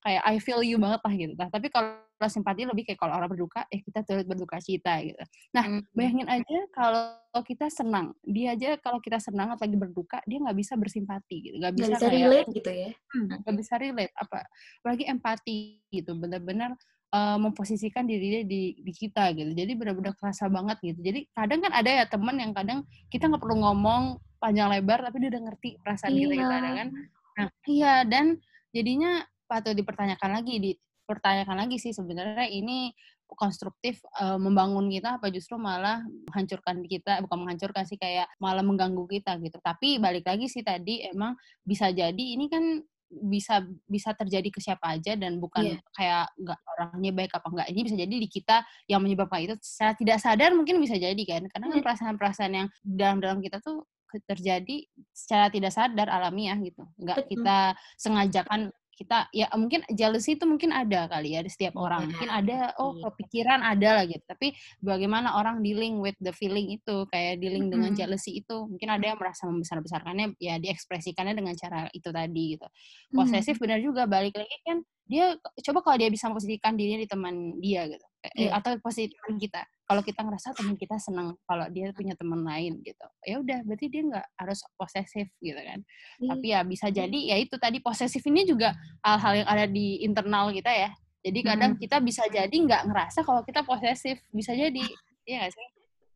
kayak 0.02 0.22
I 0.26 0.36
feel 0.42 0.60
you 0.66 0.76
banget 0.82 1.00
lah 1.00 1.14
gitu. 1.14 1.34
Nah, 1.38 1.48
tapi 1.48 1.70
kalau 1.70 1.94
simpati 2.26 2.66
lebih 2.66 2.82
kayak 2.86 2.98
kalau 2.98 3.14
orang 3.14 3.30
berduka, 3.30 3.62
eh 3.70 3.78
kita 3.82 4.02
turut 4.02 4.26
berduka 4.26 4.58
cita 4.58 4.98
gitu. 5.02 5.22
Nah, 5.54 5.64
hmm. 5.64 5.82
bayangin 5.94 6.28
aja 6.28 6.58
kalau 6.74 7.42
kita 7.46 7.70
senang, 7.70 8.10
dia 8.26 8.58
aja 8.58 8.76
kalau 8.82 8.98
kita 8.98 9.22
senang 9.22 9.54
atau 9.54 9.62
lagi 9.64 9.78
berduka, 9.78 10.18
dia 10.26 10.42
nggak 10.42 10.58
bisa 10.58 10.74
bersimpati 10.74 11.36
gitu, 11.50 11.56
nggak 11.62 11.74
bisa, 11.78 11.94
bisa 11.94 12.06
kayak, 12.10 12.14
relate 12.18 12.48
gitu 12.50 12.70
ya. 12.70 12.90
Hmm, 13.14 13.26
nggak 13.46 13.54
bisa 13.56 13.74
relate 13.78 14.14
apa, 14.18 14.38
apalagi 14.82 15.04
empati 15.06 15.58
gitu, 15.94 16.12
benar-benar 16.18 16.74
uh, 17.14 17.38
memposisikan 17.38 18.02
diri 18.08 18.26
dia 18.38 18.42
di, 18.42 18.62
di 18.82 18.92
kita 18.92 19.30
gitu. 19.38 19.54
Jadi 19.54 19.72
benar-benar 19.78 20.18
kerasa 20.18 20.50
banget 20.50 20.82
gitu. 20.82 20.98
Jadi 20.98 21.30
kadang 21.30 21.62
kan 21.62 21.72
ada 21.78 21.90
ya 22.02 22.04
teman 22.10 22.36
yang 22.42 22.50
kadang 22.50 22.82
kita 23.06 23.30
nggak 23.30 23.42
perlu 23.42 23.62
ngomong 23.62 24.18
panjang 24.42 24.66
lebar, 24.66 24.98
tapi 25.06 25.22
dia 25.22 25.30
udah 25.38 25.42
ngerti 25.46 25.78
perasaan 25.78 26.10
iya. 26.10 26.18
kita 26.26 26.34
gitu 26.34 26.50
ada 26.50 26.70
kan. 26.74 26.88
Nah, 27.32 27.48
iya 27.70 27.94
dan 28.04 28.26
jadinya 28.72 29.24
patut 29.52 29.76
dipertanyakan 29.76 30.40
lagi 30.40 30.54
dipertanyakan 30.56 31.56
lagi 31.60 31.76
sih 31.76 31.92
sebenarnya 31.92 32.48
ini 32.48 32.96
konstruktif 33.34 34.00
uh, 34.20 34.36
membangun 34.36 34.88
kita 34.92 35.16
apa 35.20 35.32
justru 35.32 35.56
malah 35.56 36.04
menghancurkan 36.28 36.84
kita 36.84 37.20
bukan 37.24 37.38
menghancurkan 37.44 37.84
sih 37.88 37.96
kayak 37.96 38.28
malah 38.38 38.64
mengganggu 38.64 39.04
kita 39.08 39.36
gitu. 39.40 39.58
Tapi 39.60 40.00
balik 40.00 40.28
lagi 40.28 40.46
sih 40.48 40.60
tadi 40.64 41.04
emang 41.04 41.36
bisa 41.64 41.88
jadi 41.92 42.24
ini 42.36 42.48
kan 42.48 42.80
bisa 43.12 43.60
bisa 43.84 44.16
terjadi 44.16 44.48
ke 44.48 44.56
siapa 44.56 44.96
aja 44.96 45.12
dan 45.20 45.36
bukan 45.36 45.76
yeah. 45.76 45.80
kayak 45.92 46.26
nggak 46.40 46.60
orangnya 46.64 47.12
baik 47.12 47.32
apa 47.36 47.46
enggak 47.52 47.68
ini 47.68 47.80
bisa 47.84 47.96
jadi 48.00 48.14
di 48.16 48.28
kita 48.28 48.56
yang 48.88 49.04
menyebabkan 49.04 49.44
itu 49.44 49.54
secara 49.60 49.92
tidak 49.92 50.18
sadar 50.20 50.50
mungkin 50.56 50.80
bisa 50.80 50.96
jadi 50.96 51.22
kan. 51.28 51.44
Karena 51.52 51.66
kan 51.72 51.80
perasaan-perasaan 51.84 52.52
yang 52.52 52.68
dalam 52.80 53.18
dalam 53.20 53.38
kita 53.44 53.60
tuh 53.60 53.84
terjadi 54.28 54.84
secara 55.12 55.48
tidak 55.48 55.72
sadar 55.72 56.08
alamiah 56.08 56.56
gitu. 56.60 56.84
Nggak 57.00 57.32
kita 57.32 57.76
sengajakan 57.96 58.72
kita 59.02 59.26
ya 59.34 59.50
mungkin 59.58 59.82
jealousy 59.90 60.38
itu 60.38 60.46
mungkin 60.46 60.70
ada 60.70 61.10
kali 61.10 61.34
ya 61.34 61.42
di 61.42 61.50
setiap 61.50 61.74
orang. 61.74 62.06
Mungkin 62.06 62.30
ada 62.30 62.70
oh 62.78 62.94
iya. 62.94 63.10
kepikiran 63.10 63.60
ada 63.60 63.88
lah 63.98 64.04
gitu. 64.06 64.22
Tapi 64.22 64.54
bagaimana 64.78 65.34
orang 65.34 65.60
dealing 65.60 65.98
with 65.98 66.14
the 66.22 66.30
feeling 66.30 66.70
itu 66.70 67.04
kayak 67.10 67.42
dealing 67.42 67.66
dengan 67.68 67.90
jealousy 67.92 68.38
itu 68.38 68.70
mungkin 68.70 68.88
ada 68.94 69.12
yang 69.12 69.18
merasa 69.18 69.50
membesar-besarkannya 69.50 70.38
ya 70.38 70.62
diekspresikannya 70.62 71.34
dengan 71.34 71.58
cara 71.58 71.90
itu 71.90 72.08
tadi 72.08 72.44
gitu. 72.56 72.66
Posesif 73.10 73.58
benar 73.58 73.82
juga 73.82 74.06
balik 74.06 74.38
lagi 74.38 74.56
kan 74.62 74.80
dia 75.02 75.36
coba 75.36 75.78
kalau 75.84 75.96
dia 75.98 76.08
bisa 76.08 76.30
memposisikan 76.30 76.72
dirinya 76.78 77.04
di 77.04 77.10
teman 77.10 77.58
dia 77.60 77.84
gitu 77.90 78.06
yeah. 78.38 78.54
atau 78.56 78.78
posisi 78.80 79.10
teman 79.12 79.36
kita 79.36 79.60
kalau 79.92 80.00
kita 80.00 80.24
ngerasa 80.24 80.56
teman 80.56 80.72
kita 80.80 80.96
senang 80.96 81.36
kalau 81.44 81.68
dia 81.68 81.92
punya 81.92 82.16
teman 82.16 82.40
lain 82.40 82.80
gitu 82.80 83.06
ya 83.28 83.44
udah 83.44 83.60
berarti 83.60 83.92
dia 83.92 84.02
nggak 84.08 84.26
harus 84.40 84.64
posesif 84.80 85.28
gitu 85.44 85.60
kan 85.60 85.84
yeah. 86.16 86.30
tapi 86.32 86.46
ya 86.48 86.60
bisa 86.64 86.88
jadi 86.88 87.20
ya 87.28 87.36
itu 87.36 87.60
tadi 87.60 87.76
posesif 87.84 88.24
ini 88.24 88.48
juga 88.48 88.72
hal-hal 89.04 89.44
yang 89.44 89.48
ada 89.52 89.68
di 89.68 90.00
internal 90.00 90.48
kita 90.48 90.72
ya 90.72 90.90
jadi 91.20 91.38
kadang 91.44 91.76
hmm. 91.76 91.80
kita 91.84 92.00
bisa 92.00 92.24
jadi 92.32 92.56
nggak 92.56 92.88
ngerasa 92.88 93.20
kalau 93.20 93.44
kita 93.44 93.60
posesif 93.68 94.16
bisa 94.32 94.56
jadi 94.56 94.80
ya 95.28 95.44
gak 95.44 95.52
sih 95.52 95.68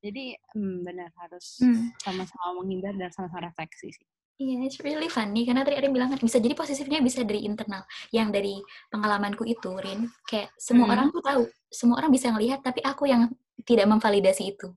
jadi 0.09 0.25
hmm, 0.57 0.81
benar 0.81 1.13
harus 1.21 1.61
hmm. 1.61 1.93
sama-sama 2.01 2.65
menghindar 2.65 2.97
dan 2.97 3.13
sama-sama 3.13 3.53
refleksi 3.53 3.93
sih 3.93 4.07
Iya, 4.37 4.61
yeah, 4.61 4.69
it's 4.69 4.77
really 4.85 5.09
funny 5.09 5.49
karena 5.49 5.65
tadi 5.65 5.81
Arin 5.81 5.97
bilang 5.97 6.13
kan 6.13 6.21
bisa 6.21 6.37
jadi 6.37 6.53
positifnya 6.53 7.01
bisa 7.01 7.25
dari 7.25 7.49
internal. 7.49 7.89
Yang 8.13 8.29
dari 8.37 8.55
pengalamanku 8.93 9.49
itu, 9.49 9.73
Rin, 9.81 10.13
kayak 10.29 10.53
semua 10.61 10.85
hmm. 10.85 10.93
orang 10.93 11.07
tuh 11.09 11.23
tahu, 11.25 11.43
semua 11.73 11.97
orang 12.05 12.13
bisa 12.13 12.29
ngelihat, 12.29 12.61
tapi 12.61 12.85
aku 12.85 13.09
yang 13.09 13.33
tidak 13.65 13.89
memvalidasi 13.89 14.53
itu. 14.53 14.69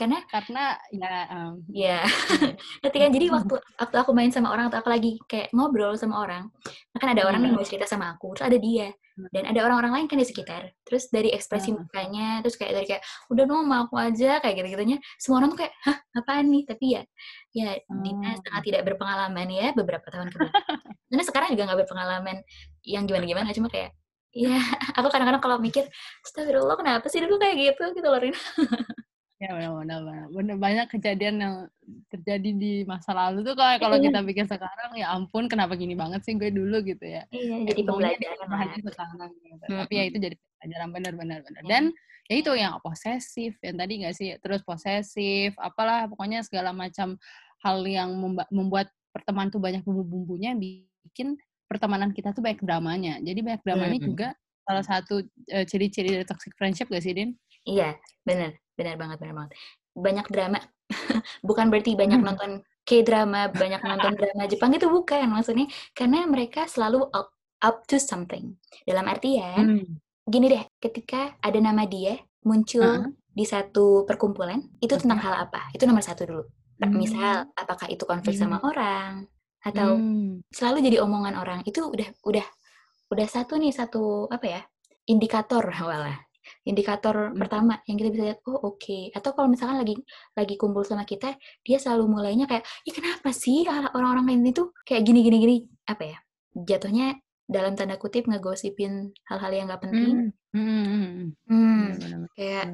Karena 0.00 0.24
karena 0.32 0.80
ya 0.88 1.12
um, 1.28 1.60
ya 1.68 2.00
ketika 2.88 3.06
jadi 3.12 3.28
waktu 3.28 3.60
waktu 3.76 3.96
aku 4.00 4.10
main 4.16 4.32
sama 4.32 4.48
orang 4.48 4.72
atau 4.72 4.80
aku 4.80 4.88
lagi 4.88 5.20
kayak 5.28 5.52
ngobrol 5.52 5.92
sama 6.00 6.24
orang, 6.24 6.48
kan 6.96 7.08
ada 7.12 7.28
orang 7.28 7.44
yang 7.44 7.52
mau 7.52 7.68
cerita 7.68 7.84
sama 7.84 8.16
aku, 8.16 8.32
terus 8.32 8.48
ada 8.48 8.56
dia 8.56 8.88
dan 9.28 9.44
ada 9.52 9.60
orang-orang 9.68 9.92
lain 10.00 10.06
kan 10.08 10.16
di 10.16 10.24
sekitar. 10.24 10.72
Terus 10.88 11.12
dari 11.12 11.36
ekspresi 11.36 11.76
hmm. 11.76 11.84
mukanya 11.84 12.28
terus 12.40 12.56
kayak 12.56 12.72
dari 12.72 12.86
kayak 12.88 13.02
udah 13.28 13.44
dong 13.44 13.68
mau 13.68 13.84
aku 13.84 14.00
aja 14.00 14.40
kayak 14.40 14.64
gitu 14.64 14.80
gitunya 14.80 14.96
semua 15.20 15.44
orang 15.44 15.52
tuh 15.52 15.60
kayak 15.60 15.74
hah 15.84 15.98
apaan 16.16 16.48
nih? 16.48 16.62
Tapi 16.64 16.84
ya 16.96 17.02
ya 17.52 17.70
hmm. 17.76 18.00
Dina 18.00 18.30
sangat 18.40 18.62
tidak 18.64 18.82
berpengalaman 18.88 19.48
ya 19.52 19.76
beberapa 19.76 20.06
tahun 20.08 20.32
ke 20.32 20.36
belakang 20.40 20.80
karena 21.12 21.24
sekarang 21.26 21.48
juga 21.52 21.62
nggak 21.68 21.80
berpengalaman 21.84 22.36
yang 22.86 23.04
gimana 23.04 23.24
gimana 23.28 23.50
cuma 23.52 23.68
kayak 23.68 23.92
ya 24.30 24.54
aku 24.98 25.10
kadang-kadang 25.10 25.42
kalau 25.42 25.58
mikir 25.58 25.84
astagfirullah 26.24 26.78
kenapa 26.80 27.06
sih 27.12 27.20
dulu 27.20 27.36
kayak 27.36 27.56
gitu? 27.60 27.84
Gitu 27.92 28.08
loh 28.08 28.20
Rina 28.22 28.40
Ya 29.40 29.56
benar 29.56 30.04
benar 30.28 30.56
banyak 30.60 30.86
kejadian 30.92 31.40
yang 31.40 31.54
terjadi 32.12 32.50
di 32.52 32.84
masa 32.84 33.16
lalu 33.16 33.40
tuh 33.40 33.56
kalau 33.56 33.80
kalau 33.80 33.96
kita 33.96 34.20
pikir 34.20 34.44
sekarang 34.44 34.92
ya 35.00 35.16
ampun 35.16 35.48
kenapa 35.48 35.80
gini 35.80 35.96
banget 35.96 36.20
sih 36.28 36.36
gue 36.36 36.52
dulu 36.52 36.84
gitu 36.84 37.00
ya. 37.00 37.24
Iya, 37.32 37.72
jadi 37.72 37.80
pembelajaran 37.88 38.36
sekarang 38.84 39.32
gitu. 39.40 39.64
Hmm. 39.64 39.80
Tapi 39.80 39.92
ya 39.96 40.04
itu 40.12 40.16
jadi 40.20 40.36
pelajaran 40.36 40.88
benar 40.92 41.12
benar. 41.16 41.38
Dan 41.64 41.88
ya 42.28 42.34
itu 42.36 42.52
yang 42.52 42.76
posesif 42.84 43.56
yang 43.64 43.80
tadi 43.80 44.04
nggak 44.04 44.12
sih 44.12 44.36
terus 44.44 44.60
posesif 44.60 45.56
apalah 45.56 46.04
pokoknya 46.04 46.44
segala 46.44 46.76
macam 46.76 47.16
hal 47.64 47.80
yang 47.88 48.12
membuat 48.52 48.92
pertemanan 49.16 49.48
tuh 49.48 49.58
banyak 49.64 49.80
bumbu-bumbunya 49.88 50.52
bikin 50.52 51.40
pertemanan 51.64 52.12
kita 52.12 52.36
tuh 52.36 52.44
banyak 52.44 52.60
dramanya. 52.60 53.16
Jadi 53.24 53.40
banyak 53.40 53.62
dramanya 53.64 53.98
hmm. 54.04 54.08
juga 54.12 54.28
salah 54.68 54.84
satu 54.84 55.24
uh, 55.26 55.64
ciri-ciri 55.64 56.20
dari 56.20 56.26
toxic 56.28 56.52
friendship 56.54 56.92
gak 56.92 57.02
sih, 57.02 57.16
Din? 57.16 57.34
Iya, 57.66 57.96
benar 58.24 58.56
benar 58.80 58.96
banget 58.96 59.16
benar 59.20 59.34
banget 59.36 59.52
banyak 59.92 60.26
drama 60.32 60.60
bukan 61.48 61.68
berarti 61.68 61.92
banyak 61.92 62.20
nonton 62.26 62.64
K-drama 62.88 63.52
banyak 63.52 63.84
nonton 63.84 64.16
drama 64.16 64.48
Jepang 64.48 64.72
itu 64.72 64.88
bukan 64.88 65.28
maksudnya 65.28 65.68
karena 65.92 66.24
mereka 66.24 66.64
selalu 66.64 67.04
up, 67.12 67.36
up 67.60 67.84
to 67.84 68.00
something 68.00 68.56
dalam 68.88 69.04
artian 69.04 69.84
hmm. 69.84 69.94
gini 70.24 70.48
deh 70.48 70.64
ketika 70.80 71.36
ada 71.44 71.60
nama 71.60 71.84
dia 71.84 72.16
muncul 72.48 72.80
uh 72.80 73.04
-huh. 73.04 73.12
di 73.36 73.44
satu 73.44 74.08
perkumpulan 74.08 74.64
itu 74.80 74.96
okay. 74.96 75.04
tentang 75.04 75.20
hal 75.20 75.34
apa 75.44 75.68
itu 75.76 75.84
nomor 75.84 76.00
satu 76.00 76.24
dulu 76.24 76.44
hmm. 76.80 76.96
misal 76.96 77.44
apakah 77.52 77.86
itu 77.92 78.02
konflik 78.08 78.40
hmm. 78.40 78.42
sama 78.48 78.56
orang 78.64 79.28
atau 79.60 80.00
hmm. 80.00 80.48
selalu 80.48 80.88
jadi 80.88 81.04
omongan 81.04 81.36
orang 81.36 81.60
itu 81.68 81.84
udah 81.84 82.08
udah 82.24 82.46
udah 83.12 83.26
satu 83.28 83.60
nih 83.60 83.76
satu 83.76 84.24
apa 84.32 84.46
ya 84.48 84.60
indikator 85.04 85.62
walah 85.84 86.16
indikator 86.66 87.30
hmm. 87.30 87.38
pertama 87.38 87.80
yang 87.86 87.96
kita 88.00 88.08
bisa 88.12 88.24
lihat 88.32 88.40
oh 88.46 88.74
oke 88.74 88.80
okay. 88.80 89.02
atau 89.12 89.30
kalau 89.32 89.48
misalkan 89.50 89.80
lagi 89.80 89.94
lagi 90.36 90.54
kumpul 90.60 90.82
sama 90.86 91.04
kita 91.04 91.34
dia 91.64 91.78
selalu 91.78 92.20
mulainya 92.20 92.46
kayak 92.50 92.64
ya 92.84 92.92
kenapa 92.94 93.30
sih 93.34 93.66
orang-orang 93.68 94.34
lain 94.34 94.52
itu 94.52 94.70
kayak 94.84 95.02
gini 95.06 95.20
gini 95.26 95.36
gini 95.40 95.56
apa 95.86 96.04
ya 96.16 96.18
jatuhnya 96.54 97.18
dalam 97.50 97.74
tanda 97.74 97.98
kutip 97.98 98.30
ngegosipin 98.30 99.10
hal-hal 99.26 99.50
yang 99.50 99.66
nggak 99.66 99.82
penting 99.82 100.30
hmm. 100.54 100.58
Hmm. 100.58 100.84
Hmm. 101.50 101.86
hmm. 101.98 102.22
kayak 102.38 102.66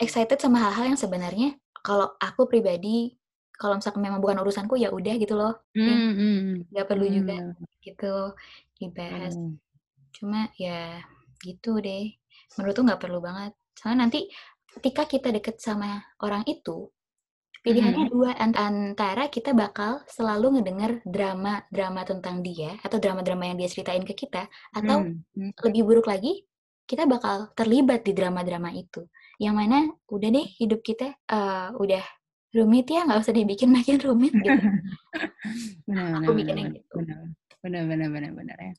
excited 0.00 0.40
sama 0.40 0.64
hal-hal 0.68 0.96
yang 0.96 1.00
sebenarnya 1.00 1.56
kalau 1.84 2.08
aku 2.16 2.48
pribadi 2.48 3.12
kalau 3.60 3.76
misalkan 3.78 4.02
memang 4.02 4.24
bukan 4.24 4.40
urusanku 4.40 4.80
ya 4.80 4.88
udah 4.88 5.14
gitu 5.20 5.36
loh 5.36 5.60
hmm. 5.76 6.72
nggak 6.72 6.88
perlu 6.88 7.06
hmm. 7.06 7.14
juga 7.14 7.36
gitu 7.84 8.14
dibahas 8.80 9.36
hmm. 9.36 9.54
cuma 10.16 10.48
ya 10.56 11.04
gitu 11.44 11.76
deh 11.82 12.16
menurutku 12.58 12.82
nggak 12.84 13.02
perlu 13.02 13.18
banget 13.22 13.52
soalnya 13.76 14.08
nanti 14.08 14.28
ketika 14.78 15.04
kita 15.04 15.28
deket 15.32 15.60
sama 15.60 16.00
orang 16.24 16.44
itu 16.48 16.88
pilihannya 17.62 18.10
hmm. 18.10 18.12
dua 18.12 18.30
antara 18.42 19.30
kita 19.30 19.54
bakal 19.54 20.02
selalu 20.10 20.58
ngedenger 20.58 20.98
drama 21.06 21.62
drama 21.70 22.02
tentang 22.02 22.42
dia 22.42 22.74
atau 22.82 22.98
drama 22.98 23.22
drama 23.22 23.46
yang 23.46 23.56
dia 23.60 23.70
ceritain 23.70 24.02
ke 24.02 24.18
kita 24.18 24.50
atau 24.74 25.06
hmm. 25.06 25.54
lebih 25.62 25.86
buruk 25.86 26.10
lagi 26.10 26.42
kita 26.90 27.06
bakal 27.06 27.54
terlibat 27.54 28.02
di 28.02 28.12
drama 28.12 28.42
drama 28.42 28.74
itu 28.74 29.06
yang 29.38 29.54
mana 29.54 29.86
udah 30.10 30.28
deh 30.28 30.46
hidup 30.58 30.82
kita 30.82 31.14
uh, 31.30 31.70
udah 31.78 32.02
rumit 32.52 32.90
ya 32.90 33.06
nggak 33.06 33.22
usah 33.22 33.34
dibikin 33.34 33.70
makin 33.76 33.96
rumit 34.02 34.34
gitu 34.34 34.58
benar, 35.86 36.18
aku 36.18 36.32
bikinnya 36.34 36.66
benar, 36.66 36.76
gitu 36.82 36.94
benar, 36.98 37.18
benar, 37.62 37.82
benar, 37.86 38.08
benar, 38.10 38.30
benar 38.34 38.58
ya. 38.58 38.72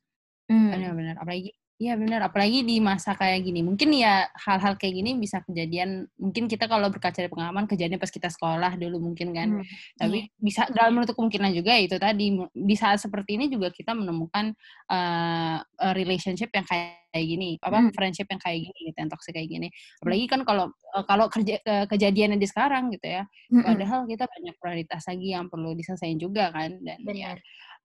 hmm. 0.52 0.70
Benar, 0.76 0.92
benar. 0.92 1.16
Apalagi, 1.24 1.56
iya 1.82 1.94
benar. 1.98 2.30
Apalagi 2.30 2.62
di 2.66 2.78
masa 2.80 3.14
kayak 3.18 3.44
gini. 3.44 3.66
Mungkin 3.66 3.90
ya 3.94 4.30
hal-hal 4.34 4.78
kayak 4.78 4.94
gini 4.94 5.18
bisa 5.18 5.42
kejadian. 5.46 6.10
Mungkin 6.18 6.46
kita 6.48 6.70
kalau 6.70 6.90
berkaca 6.94 7.18
dari 7.22 7.30
pengalaman 7.30 7.66
kejadian 7.66 7.98
pas 8.02 8.12
kita 8.12 8.30
sekolah 8.30 8.78
dulu 8.78 9.12
mungkin 9.12 9.34
kan. 9.34 9.50
Hmm. 9.60 9.66
Tapi 9.98 10.30
Iya. 10.30 10.40
bisa 10.40 10.62
dalam 10.72 10.98
menutup 10.98 11.18
kemungkinan 11.18 11.52
juga 11.54 11.74
ya 11.76 11.82
itu 11.86 11.98
tadi 12.00 12.26
di 12.54 12.76
saat 12.78 13.02
seperti 13.02 13.36
ini 13.36 13.46
juga 13.50 13.74
kita 13.74 13.94
menemukan 13.98 14.54
uh, 14.90 15.58
relationship 15.98 16.50
yang 16.54 16.66
kayak 16.66 17.02
gini, 17.14 17.62
apa 17.62 17.78
Hmm. 17.78 17.92
friendship 17.94 18.26
yang 18.30 18.42
kayak 18.42 18.60
gini 18.70 18.80
gitu, 18.90 18.98
yang 18.98 19.12
toxic 19.12 19.34
kayak 19.38 19.50
gini. 19.50 19.68
Apalagi 20.02 20.26
kan 20.26 20.42
kalau 20.48 20.66
uh, 20.98 21.06
kalau 21.06 21.26
kerja 21.30 21.62
ke, 21.62 21.76
kejadiannya 21.90 22.42
di 22.42 22.48
sekarang 22.50 22.90
gitu 22.90 23.06
ya. 23.06 23.24
Mm-mm. 23.54 23.66
Padahal 23.66 24.10
kita 24.10 24.26
banyak 24.26 24.56
prioritas 24.58 25.06
lagi 25.06 25.28
yang 25.36 25.46
perlu 25.50 25.78
diselesaikan 25.78 26.18
juga 26.18 26.50
kan 26.50 26.80
dan 26.82 26.98
ya 27.14 27.34
benar 27.36 27.38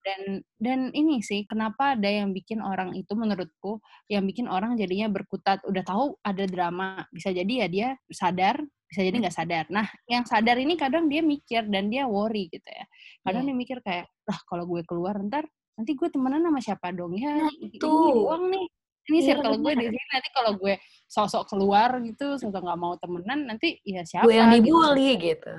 dan 0.08 0.20
dan 0.56 0.80
ini 0.96 1.20
sih 1.20 1.44
kenapa 1.44 1.92
ada 1.92 2.08
yang 2.08 2.32
bikin 2.32 2.64
orang 2.64 2.96
itu 2.96 3.12
menurutku 3.12 3.84
yang 4.08 4.24
bikin 4.24 4.48
orang 4.48 4.80
jadinya 4.80 5.12
berkutat. 5.12 5.60
Udah 5.68 5.84
tahu 5.84 6.16
ada 6.24 6.48
drama 6.48 7.04
bisa 7.12 7.28
jadi 7.28 7.52
ya 7.52 7.66
dia 7.68 7.88
sadar 8.08 8.56
bisa 8.88 9.04
jadi 9.04 9.16
nggak 9.20 9.36
sadar. 9.36 9.64
Nah 9.68 9.84
yang 10.08 10.24
sadar 10.24 10.56
ini 10.56 10.80
kadang 10.80 11.12
dia 11.12 11.20
mikir 11.20 11.68
dan 11.68 11.92
dia 11.92 12.08
worry 12.08 12.48
gitu 12.48 12.64
ya. 12.64 12.84
Kadang 13.20 13.44
Iya. 13.44 13.48
dia 13.52 13.56
mikir 13.60 13.78
kayak 13.84 14.06
lah 14.24 14.38
kalau 14.48 14.64
gue 14.64 14.80
keluar 14.88 15.20
ntar 15.28 15.44
nanti 15.76 15.92
gue 15.92 16.08
temenan 16.08 16.40
sama 16.40 16.60
siapa 16.64 16.88
dong 16.96 17.12
ya? 17.14 17.36
Nah, 17.36 17.52
itu. 17.60 17.84
doang 17.84 18.48
nih. 18.48 18.64
Ini 19.08 19.18
Iya, 19.24 19.40
circle 19.40 19.56
gue 19.64 19.72
di 19.72 19.84
sini. 19.88 20.04
Nanti 20.12 20.28
kalau 20.36 20.52
gue 20.60 20.74
sosok 21.08 21.42
keluar 21.48 21.90
gitu 22.04 22.36
sosok 22.36 22.60
nggak 22.60 22.80
mau 22.80 22.92
temenan 23.00 23.48
nanti 23.48 23.76
ya 23.84 24.04
siapa 24.04 24.24
gue 24.28 24.36
yang 24.36 24.52
gitu. 24.56 24.72
dibully 24.72 25.10
gitu. 25.20 25.52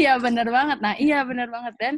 Iya 0.00 0.16
benar 0.22 0.48
banget. 0.48 0.78
Nah 0.80 0.94
iya 0.96 1.20
benar 1.26 1.48
banget. 1.52 1.74
Dan 1.76 1.94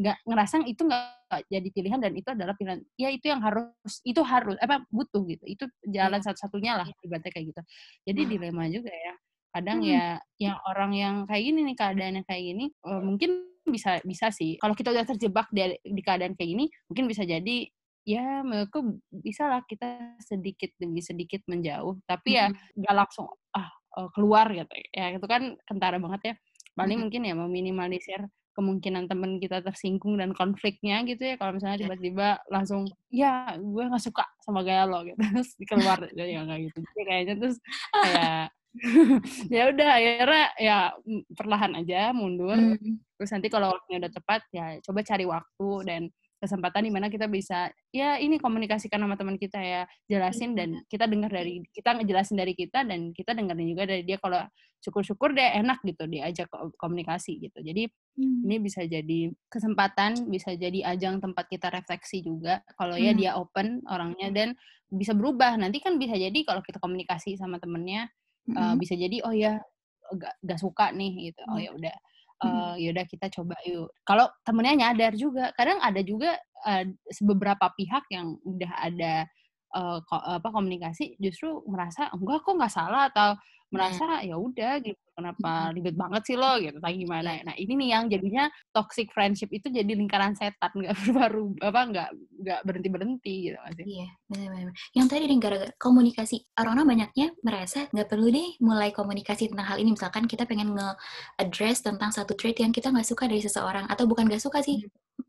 nggak 0.00 0.16
ngerasa 0.24 0.64
itu 0.64 0.82
nggak 0.88 1.44
jadi 1.52 1.68
pilihan 1.70 2.00
dan 2.00 2.12
itu 2.16 2.28
adalah 2.32 2.54
pilihan. 2.56 2.80
Ya 2.96 3.12
itu 3.12 3.28
yang 3.28 3.44
harus 3.44 4.00
itu 4.02 4.20
harus 4.24 4.56
apa 4.64 4.80
butuh 4.88 5.22
gitu. 5.28 5.44
Itu 5.44 5.64
jalan 5.84 6.20
satu-satunya 6.24 6.72
lah 6.80 6.88
ibaratnya 7.04 7.30
kayak 7.32 7.46
gitu. 7.52 7.62
Jadi 8.08 8.20
Hmm. 8.24 8.30
dilema 8.32 8.64
juga 8.72 8.90
ya. 8.90 9.14
Kadang 9.52 9.78
Hmm. 9.82 9.90
ya 9.92 10.04
yang 10.40 10.56
orang 10.64 10.92
yang 10.96 11.14
kayak 11.28 11.42
gini 11.44 11.60
nih 11.68 11.76
keadaannya 11.76 12.22
kayak 12.24 12.42
gini 12.54 12.64
eh, 12.72 13.00
mungkin 13.04 13.30
bisa 13.68 14.00
bisa 14.02 14.32
sih. 14.32 14.56
Kalau 14.56 14.72
kita 14.74 14.88
udah 14.90 15.04
terjebak 15.04 15.46
di, 15.52 15.76
di 15.84 16.00
keadaan 16.02 16.34
kayak 16.38 16.48
gini 16.56 16.64
mungkin 16.88 17.04
bisa 17.10 17.22
jadi 17.28 17.56
ya 18.08 18.40
menurutku 18.42 18.98
bisa 19.12 19.46
lah 19.52 19.60
kita 19.68 20.16
sedikit 20.24 20.72
demi 20.80 21.04
sedikit 21.04 21.44
menjauh. 21.46 22.00
Tapi 22.08 22.40
ya 22.40 22.48
Mm-mm. 22.48 22.56
nggak 22.78 22.94
langsung 22.96 23.28
ah 23.52 23.68
eh, 24.00 24.08
keluar 24.16 24.48
gitu. 24.54 24.72
Ya 24.96 25.12
itu 25.12 25.26
kan 25.28 25.54
kentara 25.68 26.00
banget 26.00 26.20
ya. 26.24 26.34
Paling 26.78 26.96
Mm-mm. 26.96 27.04
mungkin 27.04 27.22
ya 27.28 27.34
meminimalisir 27.36 28.24
kemungkinan 28.52 29.06
temen 29.06 29.38
kita 29.38 29.62
tersinggung 29.62 30.18
dan 30.18 30.34
konfliknya 30.34 31.00
gitu 31.06 31.22
ya 31.22 31.34
kalau 31.38 31.54
misalnya 31.54 31.78
Iya. 31.78 31.82
tiba-tiba 31.86 32.28
langsung 32.50 32.82
ya 33.08 33.54
gue 33.56 33.84
nggak 33.86 34.02
suka 34.02 34.24
sama 34.42 34.60
gaya 34.62 34.84
lo 34.84 35.06
gitu 35.06 35.18
terus 35.42 35.54
keluar 35.64 35.98
ya 36.12 36.42
nggak 36.42 36.58
gitu 36.70 36.78
jadi 36.82 37.02
kayaknya 37.06 37.34
terus 37.38 37.56
kayak 37.94 38.44
ya 39.54 39.62
udah 39.74 39.88
akhirnya 39.98 40.44
ya 40.58 40.78
mm, 41.02 41.22
perlahan 41.34 41.72
aja 41.78 42.14
mundur 42.14 42.54
Hmm. 42.54 42.98
terus 43.18 43.30
nanti 43.34 43.48
kalau 43.50 43.74
waktunya 43.74 43.98
udah 44.06 44.12
tepat 44.14 44.40
ya 44.50 44.78
coba 44.80 45.00
cari 45.02 45.24
waktu 45.26 45.68
dan 45.84 46.02
kesempatan 46.40 46.88
di 46.88 46.90
mana 46.90 47.12
kita 47.12 47.28
bisa 47.28 47.68
ya 47.92 48.16
ini 48.16 48.40
komunikasikan 48.40 48.96
sama 48.96 49.14
teman 49.14 49.36
kita 49.36 49.60
ya 49.60 49.84
jelasin 50.08 50.56
dan 50.56 50.80
kita 50.88 51.04
dengar 51.04 51.28
dari 51.28 51.60
kita 51.68 51.92
ngejelasin 52.00 52.40
dari 52.40 52.56
kita 52.56 52.80
dan 52.82 53.12
kita 53.12 53.36
dengerin 53.36 53.68
juga 53.68 53.84
dari 53.84 54.02
dia 54.02 54.16
kalau 54.16 54.40
syukur-syukur 54.80 55.36
dia 55.36 55.52
enak 55.60 55.84
gitu 55.84 56.08
diajak 56.08 56.48
ko- 56.48 56.72
komunikasi 56.74 57.36
gitu 57.38 57.60
jadi 57.60 57.92
Hmm. 58.16 58.42
ini 58.44 58.56
bisa 58.58 58.84
jadi 58.84 59.32
kesempatan 59.48 60.28
bisa 60.28 60.52
jadi 60.52 60.82
ajang 60.92 61.20
tempat 61.20 61.46
kita 61.46 61.68
refleksi 61.68 62.20
juga 62.20 62.60
kalau 62.74 62.96
ya 62.96 63.12
Hmm. 63.12 63.20
dia 63.20 63.30
open 63.36 63.80
orangnya 63.86 64.28
dan 64.28 64.48
bisa 64.88 65.12
berubah 65.12 65.54
nanti 65.54 65.78
kan 65.78 65.96
bisa 65.96 66.16
jadi 66.16 66.34
kalau 66.42 66.60
kita 66.60 66.80
komunikasi 66.80 67.36
sama 67.36 67.56
temennya 67.56 68.08
uh, 68.50 68.74
Mm-mm. 68.74 68.76
bisa 68.76 68.98
jadi 68.98 69.22
oh 69.24 69.30
ya 69.30 69.60
gak, 70.10 70.34
gak 70.42 70.58
suka 70.58 70.90
nih 70.90 71.30
gitu 71.30 71.40
oh 71.46 71.56
Iya. 71.56 71.70
ya 71.70 71.70
udah. 71.76 71.96
Uh, 72.44 72.74
yaudah 72.76 73.04
kita 73.06 73.28
coba 73.32 73.56
yuk. 73.64 73.88
Kalau 74.04 74.26
temennya 74.44 74.88
nyadar 74.88 75.12
juga. 75.16 75.52
Kadang 75.56 75.78
ada 75.80 76.00
juga 76.00 76.36
uh, 76.66 76.84
beberapa 77.24 77.68
pihak 77.76 78.08
yang 78.12 78.36
udah 78.42 78.72
ada 78.80 79.24
uh, 79.76 79.98
ko- 80.04 80.24
apa 80.24 80.48
komunikasi 80.48 81.16
justru 81.20 81.60
merasa 81.68 82.08
enggak 82.12 82.42
kok 82.44 82.56
nggak 82.56 82.72
salah? 82.72 83.08
Atau 83.12 83.36
merasa 83.70 84.22
ya 84.26 84.36
udah 84.36 84.82
gitu. 84.82 84.98
Kenapa 85.14 85.70
ribet 85.76 85.94
banget 85.94 86.22
sih 86.26 86.36
lo? 86.36 86.58
gitu. 86.58 86.80
Kayak 86.80 86.98
gimana. 87.06 87.30
Iya. 87.36 87.42
nah 87.44 87.54
ini 87.54 87.72
nih 87.76 87.88
yang 87.92 88.04
jadinya 88.10 88.44
toxic 88.74 89.12
friendship 89.14 89.50
itu 89.54 89.70
jadi 89.70 89.86
lingkaran 89.86 90.34
setan. 90.34 90.70
Nggak 90.74 90.94
baru 91.20 91.54
apa 91.62 91.80
nggak 91.90 92.08
nggak 92.40 92.60
berhenti 92.66 92.88
berhenti 92.88 93.34
gitu 93.50 93.58
masih 93.62 93.84
Iya, 93.86 94.08
benar-benar. 94.26 94.74
Yang 94.96 95.06
tadi 95.06 95.22
nih 95.28 95.38
gara-gara 95.38 95.72
komunikasi, 95.78 96.36
orang-orang 96.58 96.86
banyaknya 96.88 97.26
merasa 97.46 97.78
nggak 97.94 98.08
perlu 98.10 98.26
deh 98.28 98.48
mulai 98.60 98.90
komunikasi 98.90 99.52
tentang 99.54 99.66
hal 99.70 99.78
ini. 99.78 99.94
Misalkan 99.94 100.24
kita 100.26 100.44
pengen 100.48 100.74
nge-address 100.74 101.86
tentang 101.86 102.10
satu 102.10 102.34
trait 102.34 102.56
yang 102.58 102.74
kita 102.74 102.90
nggak 102.90 103.06
suka 103.06 103.30
dari 103.30 103.42
seseorang, 103.44 103.86
atau 103.86 104.04
bukan 104.10 104.26
nggak 104.26 104.42
suka 104.42 104.60
sih, 104.64 104.82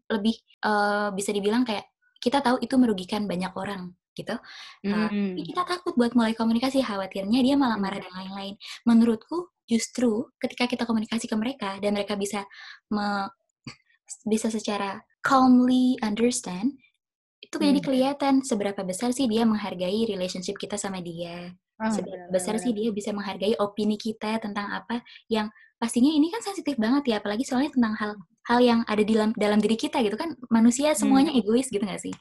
lebih 0.10 0.36
eh, 0.66 1.10
bisa 1.14 1.30
dibilang 1.36 1.64
kayak 1.68 1.86
kita 2.22 2.40
tahu 2.40 2.62
itu 2.62 2.78
merugikan 2.78 3.26
banyak 3.26 3.52
orang 3.58 3.92
gitu. 4.18 4.36
Uh, 4.86 5.08
Hmm. 5.08 5.34
tapi 5.36 5.42
kita 5.48 5.62
takut 5.64 5.94
buat 5.96 6.12
mulai 6.14 6.36
komunikasi, 6.36 6.84
khawatirnya 6.84 7.40
dia 7.42 7.56
malah 7.56 7.78
Hmm. 7.80 7.86
marah 7.88 8.00
dan 8.04 8.12
lain-lain. 8.12 8.56
Menurutku 8.84 9.50
justru 9.66 10.28
ketika 10.40 10.68
kita 10.68 10.84
komunikasi 10.84 11.32
ke 11.32 11.36
mereka 11.40 11.80
dan 11.80 11.96
mereka 11.96 12.20
bisa 12.20 12.44
me- 12.92 13.32
bisa 14.28 14.52
secara 14.52 15.00
calmly 15.24 15.96
understand, 16.04 16.76
itu 17.40 17.56
jadi 17.58 17.80
Hmm. 17.80 17.88
kelihatan 17.88 18.34
seberapa 18.44 18.84
besar 18.84 19.16
sih 19.16 19.26
dia 19.32 19.48
menghargai 19.48 20.06
relationship 20.08 20.60
kita 20.60 20.76
sama 20.76 21.00
dia. 21.00 21.56
Ah, 21.82 21.90
Seberapa 21.90 22.30
benar, 22.30 22.34
besar 22.36 22.56
sih 22.62 22.76
dia 22.78 22.94
bisa 22.94 23.10
menghargai 23.10 23.58
opini 23.58 23.98
kita 23.98 24.38
tentang 24.38 24.70
apa 24.70 25.02
yang 25.32 25.50
pastinya 25.82 26.14
ini 26.14 26.30
kan 26.30 26.46
sensitif 26.46 26.78
banget 26.78 27.10
ya, 27.10 27.16
apalagi 27.18 27.42
soalnya 27.42 27.74
tentang 27.74 27.98
hal 27.98 28.12
hal 28.46 28.60
yang 28.62 28.80
ada 28.86 29.02
di 29.02 29.14
dalam 29.18 29.34
dalam 29.34 29.58
diri 29.58 29.74
kita 29.78 29.98
gitu 30.06 30.14
kan 30.14 30.38
manusia 30.54 30.94
semuanya 30.94 31.34
egois 31.34 31.70
gitu 31.74 31.82
gak 31.82 31.98
sih? 32.02 32.14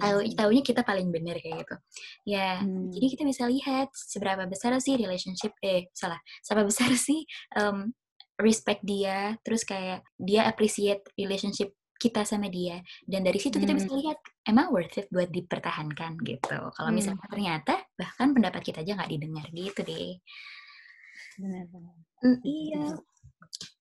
Tahu 0.00 0.18
tahunya 0.34 0.62
kita 0.64 0.82
paling 0.82 1.08
benar 1.12 1.38
kayak 1.38 1.62
gitu. 1.66 1.76
Ya, 2.26 2.64
Hmm. 2.64 2.88
jadi 2.90 3.06
kita 3.14 3.22
bisa 3.28 3.44
lihat 3.46 3.92
seberapa 3.94 4.46
besar 4.48 4.74
sih 4.80 4.96
relationship 4.96 5.54
eh 5.62 5.86
salah, 5.94 6.18
seberapa 6.42 6.68
besar 6.70 6.88
sih 6.98 7.22
em, 7.54 7.92
respect 8.40 8.80
dia, 8.82 9.36
terus 9.44 9.62
kayak 9.62 10.02
dia 10.16 10.48
appreciate 10.48 11.04
relationship 11.14 11.76
kita 12.00 12.24
sama 12.24 12.48
dia 12.48 12.80
dan 13.04 13.20
dari 13.28 13.36
situ 13.36 13.60
kita 13.60 13.76
Hmm. 13.76 13.80
bisa 13.84 13.92
lihat 13.92 14.18
emang 14.48 14.72
worth 14.72 14.96
it 14.96 15.04
buat 15.12 15.28
dipertahankan 15.28 16.16
gitu. 16.24 16.56
Kalau 16.72 16.88
Hmm. 16.88 16.96
misalnya 16.96 17.28
ternyata 17.28 17.74
bahkan 17.92 18.32
pendapat 18.32 18.64
kita 18.64 18.80
aja 18.80 18.96
nggak 18.96 19.10
didengar 19.12 19.46
gitu 19.52 19.80
deh. 19.84 20.16
benar 21.40 21.64
benar 21.72 21.96
Hmm, 22.20 22.36
iya. 22.44 22.84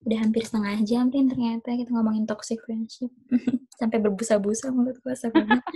Udah 0.07 0.19
hampir 0.23 0.43
setengah 0.47 0.79
jam 0.87 1.11
Rin 1.11 1.27
ternyata 1.27 1.75
kita 1.75 1.91
ngomongin 1.91 2.25
toxic 2.25 2.63
friendship. 2.63 3.11
Sampai 3.79 3.99
berbusa-busa 3.99 4.71
mulut 4.71 4.99
gue 4.99 5.13
banget. 5.13 5.63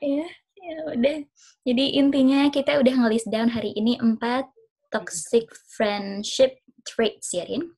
ya, 0.00 0.26
ya 0.56 0.76
udah. 0.96 1.18
Jadi 1.62 1.84
intinya 1.96 2.48
kita 2.48 2.80
udah 2.80 2.94
ngelis 3.04 3.28
down 3.28 3.52
hari 3.52 3.72
ini 3.76 4.00
empat 4.00 4.48
toxic 4.92 5.48
friendship 5.72 6.60
traits 6.84 7.32
ya 7.32 7.48
Rin. 7.48 7.72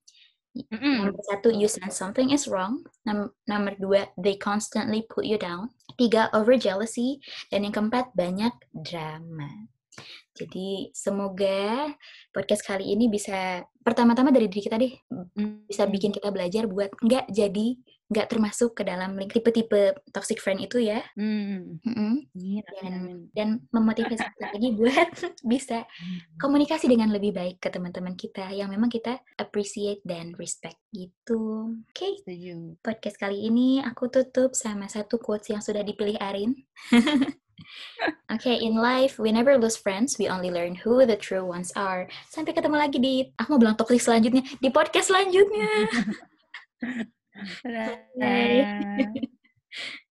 Mm-mm. 0.54 1.10
Nomor 1.10 1.22
satu, 1.26 1.50
you 1.50 1.66
sense 1.66 1.98
something 1.98 2.30
is 2.30 2.46
wrong. 2.46 2.86
Nom- 3.02 3.34
nomor 3.50 3.74
dua, 3.74 4.06
they 4.14 4.38
constantly 4.38 5.02
put 5.10 5.26
you 5.26 5.34
down. 5.34 5.74
Tiga, 5.98 6.30
over 6.30 6.54
jealousy. 6.54 7.18
Dan 7.50 7.66
yang 7.66 7.74
keempat, 7.74 8.14
banyak 8.14 8.54
drama. 8.70 9.66
Jadi 10.34 10.90
semoga 10.90 11.86
podcast 12.34 12.66
kali 12.66 12.90
ini 12.90 13.06
bisa 13.06 13.62
pertama-tama 13.84 14.34
dari 14.34 14.50
diri 14.50 14.62
kita 14.66 14.80
deh 14.80 14.90
bisa 15.70 15.86
bikin 15.86 16.10
kita 16.10 16.32
belajar 16.34 16.66
buat 16.66 16.90
nggak 16.98 17.30
jadi 17.30 17.78
nggak 18.04 18.28
termasuk 18.28 18.76
ke 18.76 18.82
dalam 18.84 19.16
link 19.16 19.32
tipe-tipe 19.32 19.96
toxic 20.12 20.36
friend 20.36 20.60
itu 20.60 20.76
ya 20.76 21.00
Hmm. 21.16 21.80
Amin, 21.88 22.64
dan 22.80 22.94
dan 23.32 23.48
memotivasi 23.72 24.20
kita 24.20 24.46
lagi 24.52 24.68
buat 24.76 25.08
bisa 25.52 25.88
komunikasi 26.36 26.90
dengan 26.90 27.12
lebih 27.12 27.32
baik 27.32 27.64
ke 27.64 27.72
teman-teman 27.72 28.12
kita 28.18 28.52
yang 28.52 28.68
memang 28.68 28.92
kita 28.92 29.20
appreciate 29.40 30.04
dan 30.04 30.36
respect 30.36 30.76
gitu. 30.92 31.74
Oke, 31.90 32.20
Setuju. 32.22 32.76
podcast 32.84 33.16
kali 33.16 33.48
ini 33.48 33.80
aku 33.80 34.12
tutup 34.12 34.52
sama 34.52 34.86
satu 34.86 35.16
quotes 35.16 35.48
yang 35.48 35.64
sudah 35.64 35.80
dipilih 35.80 36.20
Arin. 36.20 36.54
Oke, 38.32 38.50
in 38.50 38.74
life 38.76 39.18
we 39.18 39.32
never 39.32 39.56
lose 39.56 39.76
friends, 39.76 40.16
we 40.18 40.28
only 40.28 40.50
learn 40.50 40.74
who 40.74 41.06
the 41.06 41.16
true 41.16 41.44
ones 41.44 41.70
are. 41.76 42.08
Sampai 42.28 42.54
ketemu 42.56 42.76
lagi 42.76 42.98
di 42.98 43.28
aku 43.36 43.56
mau 43.56 43.60
bilang 43.60 43.76
toxic 43.78 44.00
selanjutnya 44.00 44.42
di 44.60 44.68
podcast 44.72 45.12
selanjutnya. 45.12 45.70
Bye. 48.20 48.64